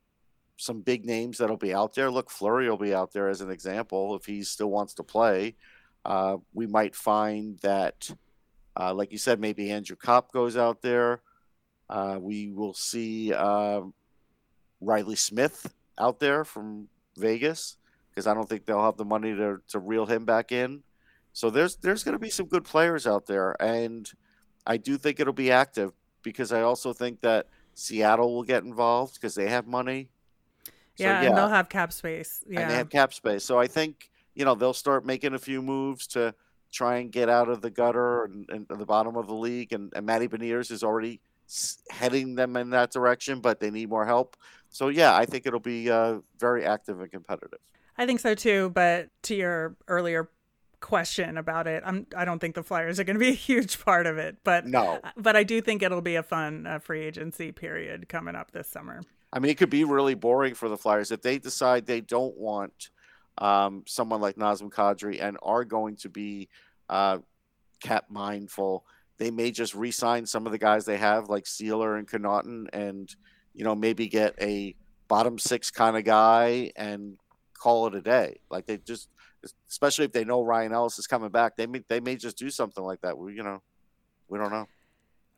some 0.56 0.80
big 0.80 1.04
names 1.04 1.38
that'll 1.38 1.56
be 1.56 1.74
out 1.74 1.94
there. 1.94 2.10
Look, 2.10 2.30
Fleury 2.30 2.68
will 2.68 2.76
be 2.76 2.94
out 2.94 3.12
there 3.12 3.28
as 3.28 3.40
an 3.40 3.50
example 3.50 4.16
if 4.16 4.26
he 4.26 4.42
still 4.42 4.70
wants 4.70 4.94
to 4.94 5.02
play. 5.02 5.56
Uh, 6.04 6.36
we 6.52 6.66
might 6.66 6.94
find 6.94 7.58
that, 7.60 8.10
uh, 8.78 8.92
like 8.92 9.12
you 9.12 9.18
said, 9.18 9.40
maybe 9.40 9.70
Andrew 9.70 9.96
Copp 9.96 10.32
goes 10.32 10.56
out 10.56 10.82
there. 10.82 11.22
Uh, 11.88 12.18
we 12.20 12.50
will 12.50 12.74
see 12.74 13.32
um, 13.32 13.94
Reilly 14.82 15.16
Smith 15.16 15.72
out 15.98 16.20
there 16.20 16.44
from 16.44 16.88
Vegas 17.16 17.76
because 18.10 18.26
I 18.26 18.34
don't 18.34 18.48
think 18.48 18.66
they'll 18.66 18.84
have 18.84 18.96
the 18.96 19.04
money 19.04 19.34
to, 19.34 19.60
to 19.68 19.78
reel 19.78 20.06
him 20.06 20.24
back 20.24 20.52
in. 20.52 20.82
So 21.32 21.48
there's 21.48 21.76
there's 21.76 22.04
going 22.04 22.12
to 22.12 22.18
be 22.18 22.28
some 22.28 22.46
good 22.46 22.64
players 22.64 23.06
out 23.06 23.26
there, 23.26 23.56
and 23.60 24.10
I 24.66 24.76
do 24.76 24.98
think 24.98 25.18
it'll 25.18 25.32
be 25.32 25.50
active 25.50 25.92
because 26.22 26.52
I 26.52 26.60
also 26.60 26.92
think 26.92 27.22
that 27.22 27.46
Seattle 27.74 28.34
will 28.34 28.42
get 28.42 28.64
involved 28.64 29.14
because 29.14 29.34
they 29.34 29.48
have 29.48 29.66
money. 29.66 30.10
So, 30.66 31.04
yeah, 31.04 31.22
yeah, 31.22 31.28
and 31.28 31.36
they'll 31.38 31.48
have 31.48 31.70
cap 31.70 31.90
space. 31.90 32.44
Yeah, 32.46 32.60
and 32.60 32.70
they 32.70 32.74
have 32.74 32.90
cap 32.90 33.14
space. 33.14 33.44
So 33.44 33.58
I 33.58 33.66
think 33.66 34.10
you 34.34 34.44
know 34.44 34.54
they'll 34.54 34.74
start 34.74 35.06
making 35.06 35.32
a 35.32 35.38
few 35.38 35.62
moves 35.62 36.06
to 36.08 36.34
try 36.70 36.96
and 36.96 37.10
get 37.10 37.28
out 37.28 37.48
of 37.48 37.62
the 37.62 37.70
gutter 37.70 38.24
and, 38.24 38.48
and 38.50 38.66
the 38.68 38.86
bottom 38.86 39.16
of 39.16 39.26
the 39.26 39.34
league. 39.34 39.72
And, 39.72 39.92
and 39.94 40.06
Matty 40.06 40.26
Beniers 40.26 40.70
is 40.70 40.82
already 40.82 41.20
heading 41.90 42.34
them 42.34 42.56
in 42.56 42.70
that 42.70 42.90
direction, 42.90 43.40
but 43.40 43.60
they 43.60 43.70
need 43.70 43.88
more 43.88 44.06
help. 44.06 44.36
So 44.72 44.88
yeah, 44.88 45.14
I 45.14 45.26
think 45.26 45.46
it'll 45.46 45.60
be 45.60 45.90
uh, 45.90 46.18
very 46.38 46.64
active 46.64 47.00
and 47.00 47.10
competitive. 47.10 47.60
I 47.96 48.06
think 48.06 48.20
so 48.20 48.34
too. 48.34 48.70
But 48.70 49.10
to 49.24 49.34
your 49.34 49.76
earlier 49.86 50.30
question 50.80 51.38
about 51.38 51.66
it, 51.66 51.82
I'm 51.86 52.06
I 52.16 52.24
don't 52.24 52.38
think 52.38 52.54
the 52.54 52.62
Flyers 52.62 52.98
are 52.98 53.04
going 53.04 53.14
to 53.14 53.20
be 53.20 53.28
a 53.28 53.32
huge 53.32 53.82
part 53.84 54.06
of 54.06 54.18
it. 54.18 54.38
But 54.42 54.66
no, 54.66 55.00
but 55.16 55.36
I 55.36 55.44
do 55.44 55.60
think 55.60 55.82
it'll 55.82 56.00
be 56.00 56.16
a 56.16 56.22
fun 56.22 56.66
uh, 56.66 56.78
free 56.78 57.02
agency 57.02 57.52
period 57.52 58.08
coming 58.08 58.34
up 58.34 58.50
this 58.50 58.68
summer. 58.68 59.02
I 59.32 59.38
mean, 59.38 59.50
it 59.50 59.58
could 59.58 59.70
be 59.70 59.84
really 59.84 60.14
boring 60.14 60.54
for 60.54 60.68
the 60.68 60.76
Flyers 60.76 61.10
if 61.10 61.22
they 61.22 61.38
decide 61.38 61.86
they 61.86 62.02
don't 62.02 62.36
want 62.36 62.90
um, 63.38 63.84
someone 63.86 64.20
like 64.20 64.36
Nazem 64.36 64.70
Kadri 64.70 65.22
and 65.22 65.38
are 65.42 65.64
going 65.64 65.96
to 65.96 66.10
be 66.10 66.48
uh, 66.90 67.18
cap 67.80 68.06
mindful. 68.10 68.84
They 69.18 69.30
may 69.30 69.50
just 69.50 69.74
re-sign 69.74 70.26
some 70.26 70.46
of 70.46 70.52
the 70.52 70.58
guys 70.58 70.84
they 70.84 70.98
have, 70.98 71.28
like 71.28 71.44
Seeler 71.44 71.98
and 71.98 72.08
Connauton, 72.08 72.66
and 72.72 73.14
you 73.54 73.64
know, 73.64 73.74
maybe 73.74 74.08
get 74.08 74.34
a 74.40 74.74
bottom 75.08 75.38
six 75.38 75.70
kind 75.70 75.96
of 75.96 76.04
guy 76.04 76.72
and 76.76 77.16
call 77.54 77.86
it 77.86 77.94
a 77.94 78.00
day. 78.00 78.40
Like 78.50 78.66
they 78.66 78.78
just, 78.78 79.08
especially 79.68 80.06
if 80.06 80.12
they 80.12 80.24
know 80.24 80.42
Ryan 80.42 80.72
Ellis 80.72 80.98
is 80.98 81.06
coming 81.06 81.30
back, 81.30 81.56
they 81.56 81.66
may 81.66 81.82
they 81.88 82.00
may 82.00 82.16
just 82.16 82.36
do 82.38 82.50
something 82.50 82.82
like 82.82 83.00
that. 83.02 83.16
We 83.16 83.34
you 83.34 83.42
know, 83.42 83.62
we 84.28 84.38
don't 84.38 84.50
know. 84.50 84.66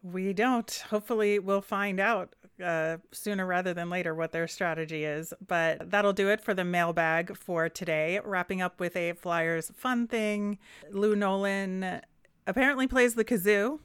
We 0.02 0.34
don't. 0.34 0.70
Hopefully, 0.90 1.38
we'll 1.38 1.62
find 1.62 1.98
out 1.98 2.34
uh, 2.62 2.98
sooner 3.10 3.46
rather 3.46 3.72
than 3.72 3.88
later 3.88 4.14
what 4.14 4.32
their 4.32 4.46
strategy 4.46 5.04
is. 5.04 5.32
But 5.46 5.90
that'll 5.90 6.12
do 6.12 6.28
it 6.28 6.42
for 6.42 6.52
the 6.52 6.64
mailbag 6.64 7.36
for 7.36 7.70
today. 7.70 8.20
Wrapping 8.22 8.60
up 8.60 8.78
with 8.78 8.96
a 8.96 9.14
Flyers 9.14 9.72
fun 9.74 10.06
thing. 10.06 10.58
Lou 10.90 11.16
Nolan 11.16 12.02
apparently 12.46 12.86
plays 12.86 13.14
the 13.14 13.24
kazoo 13.24 13.78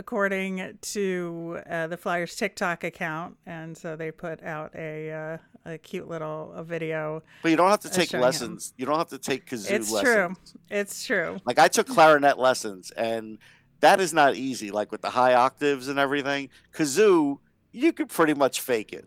according 0.00 0.78
to 0.80 1.60
uh, 1.68 1.86
the 1.86 1.96
Flyers 1.96 2.34
TikTok 2.34 2.84
account, 2.84 3.36
and 3.46 3.76
so 3.76 3.96
they 3.96 4.10
put 4.10 4.42
out 4.42 4.74
a 4.74 5.12
uh, 5.12 5.70
a 5.70 5.78
cute 5.78 6.08
little 6.08 6.52
a 6.54 6.64
video. 6.64 7.22
But 7.42 7.50
you 7.50 7.56
don't 7.56 7.70
have 7.70 7.80
to 7.80 7.90
take 7.90 8.12
lessons. 8.12 8.70
Him. 8.70 8.74
You 8.78 8.86
don't 8.86 8.98
have 8.98 9.08
to 9.08 9.18
take 9.18 9.46
kazoo 9.46 9.70
lessons. 9.70 9.70
it's 9.70 9.90
lessons. 9.92 10.14
true. 10.14 10.56
It's 10.70 11.04
true. 11.04 11.38
Like 11.44 11.58
I 11.58 11.68
took 11.68 11.86
clarinet 11.86 12.38
lessons, 12.38 12.90
and 12.92 13.38
that 13.80 14.00
is 14.00 14.12
not 14.12 14.34
easy. 14.34 14.70
Like 14.70 14.90
with 14.90 15.02
the 15.02 15.10
high 15.10 15.34
octaves 15.34 15.88
and 15.88 15.98
everything, 15.98 16.48
kazoo 16.72 17.38
you 17.72 17.92
could 17.92 18.08
pretty 18.08 18.34
much 18.34 18.60
fake 18.60 18.92
it. 18.92 19.04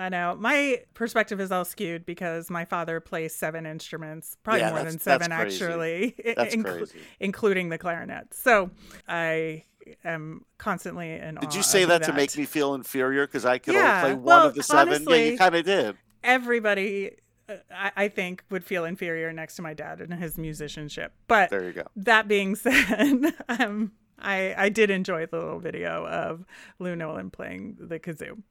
I 0.00 0.08
know. 0.08 0.34
My 0.38 0.80
perspective 0.94 1.40
is 1.40 1.52
all 1.52 1.64
skewed 1.64 2.06
because 2.06 2.50
my 2.50 2.64
father 2.64 3.00
plays 3.00 3.34
seven 3.34 3.66
instruments, 3.66 4.38
probably 4.42 4.60
yeah, 4.60 4.70
more 4.70 4.82
than 4.82 4.98
seven 4.98 5.30
actually, 5.30 6.14
that's 6.36 6.54
inc- 6.54 6.94
including 7.20 7.68
the 7.68 7.76
clarinet. 7.76 8.32
So 8.32 8.70
I 9.06 9.64
am 10.04 10.46
constantly 10.56 11.12
in 11.12 11.34
Did 11.36 11.54
you 11.54 11.62
say 11.62 11.84
that, 11.84 12.00
that, 12.00 12.06
to 12.06 12.12
make 12.14 12.34
me 12.36 12.46
feel 12.46 12.74
inferior 12.74 13.26
because 13.26 13.44
I 13.44 13.58
could 13.58 13.74
yeah, 13.74 14.02
only 14.02 14.14
play 14.14 14.14
one 14.14 14.24
well, 14.24 14.46
of 14.46 14.54
the 14.54 14.62
seven? 14.62 14.94
Honestly, 14.94 15.24
yeah, 15.24 15.30
you 15.32 15.38
kind 15.38 15.54
of 15.54 15.64
did. 15.66 15.96
Everybody 16.24 17.10
uh, 17.48 17.56
I, 17.70 17.92
I 17.96 18.08
think 18.08 18.42
would 18.48 18.64
feel 18.64 18.86
inferior 18.86 19.32
next 19.34 19.56
to 19.56 19.62
my 19.62 19.74
dad 19.74 20.00
and 20.00 20.14
his 20.14 20.38
musicianship. 20.38 21.12
But 21.28 21.50
there 21.50 21.64
you 21.64 21.72
go. 21.72 21.84
That 21.96 22.26
being 22.26 22.54
said, 22.56 23.34
um, 23.50 23.92
I 24.18 24.54
I 24.56 24.68
did 24.70 24.90
enjoy 24.90 25.26
the 25.26 25.38
little 25.38 25.60
video 25.60 26.06
of 26.06 26.46
Lou 26.78 26.96
Nolan 26.96 27.30
playing 27.30 27.76
the 27.78 27.98
kazoo. 27.98 28.42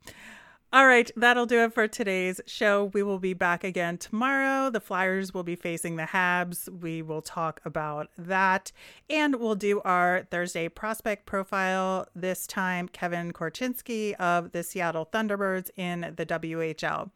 All 0.71 0.86
right, 0.86 1.10
that'll 1.15 1.47
do 1.47 1.63
it 1.63 1.73
for 1.73 1.88
today's 1.88 2.39
show. 2.45 2.91
We 2.93 3.01
will 3.01 3.17
be 3.17 3.34
back 3.34 3.63
again 3.63 3.97
tomorrow. 3.97 4.69
The 4.69 4.79
Flyers 4.79 5.34
will 5.34 5.41
be 5.41 5.55
facing 5.55 5.95
the 5.95 6.03
Habs. 6.03 6.69
We 6.69 7.01
will 7.01 7.23
talk 7.23 7.60
about 7.65 8.10
that. 8.19 8.71
And 9.10 9.38
we'll 9.38 9.55
do 9.55 9.82
our 9.82 10.27
Thursday 10.29 10.69
prospect 10.69 11.25
profile. 11.25 12.08
This 12.15 12.45
time, 12.45 12.88
Kevin 12.88 13.34
Korchinski 13.34 14.13
of 14.17 14.51
the 14.51 14.62
Seattle 14.62 15.10
Thunderbirds 15.12 15.71
in 15.75 16.13
the 16.15 16.25
WHL. 16.27 17.10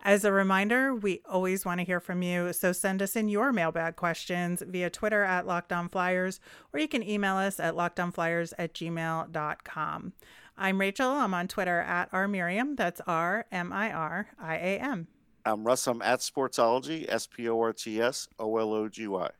As 0.00 0.24
a 0.24 0.32
reminder, 0.32 0.94
we 0.94 1.20
always 1.28 1.66
want 1.66 1.80
to 1.80 1.84
hear 1.84 2.00
from 2.00 2.22
you, 2.22 2.54
so 2.54 2.72
send 2.72 3.02
us 3.02 3.16
in 3.16 3.28
your 3.28 3.52
mailbag 3.52 3.96
questions 3.96 4.62
via 4.66 4.88
Twitter 4.88 5.24
at 5.24 5.46
LockedOnFlyers, 5.46 6.40
or 6.72 6.80
you 6.80 6.88
can 6.88 7.02
email 7.02 7.36
us 7.36 7.60
at 7.60 7.74
lockedonflyers 7.74 8.54
at 8.58 8.72
gmail.com. 8.72 10.12
I'm 10.56 10.80
Rachel. 10.80 11.10
I'm 11.10 11.34
on 11.34 11.48
Twitter 11.48 11.80
at 11.80 12.08
R 12.12 12.28
Miriam. 12.28 12.76
That's 12.76 13.00
R 13.06 13.46
M 13.50 13.72
I 13.72 13.92
R 13.92 14.28
I 14.40 14.56
A 14.56 14.78
M. 14.78 15.08
I'm 15.44 15.64
Russ. 15.64 15.86
I'm 15.86 16.00
at 16.00 16.20
Sportsology, 16.20 17.06
S 17.08 17.26
P 17.26 17.48
O 17.48 17.60
R 17.60 17.72
T 17.72 18.00
S 18.00 18.28
O 18.38 18.56
L 18.56 18.72
O 18.72 18.88
G 18.88 19.06
Y. 19.08 19.30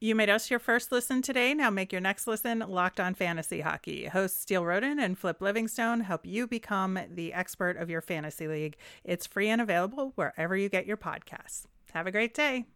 You 0.00 0.14
made 0.14 0.28
us 0.28 0.50
your 0.50 0.58
first 0.58 0.92
listen 0.92 1.22
today. 1.22 1.54
Now 1.54 1.70
make 1.70 1.90
your 1.90 2.00
next 2.00 2.26
listen 2.26 2.58
Locked 2.60 3.00
on 3.00 3.14
Fantasy 3.14 3.62
Hockey. 3.62 4.06
Hosts 4.06 4.40
Steele 4.40 4.64
Roden 4.64 4.98
and 4.98 5.18
Flip 5.18 5.40
Livingstone 5.40 6.00
help 6.00 6.26
you 6.26 6.46
become 6.46 6.98
the 7.10 7.32
expert 7.32 7.76
of 7.76 7.88
your 7.88 8.00
fantasy 8.00 8.46
league. 8.46 8.76
It's 9.02 9.26
free 9.26 9.48
and 9.48 9.60
available 9.60 10.12
wherever 10.14 10.56
you 10.56 10.68
get 10.68 10.86
your 10.86 10.98
podcasts. 10.98 11.64
Have 11.92 12.06
a 12.06 12.12
great 12.12 12.34
day. 12.34 12.66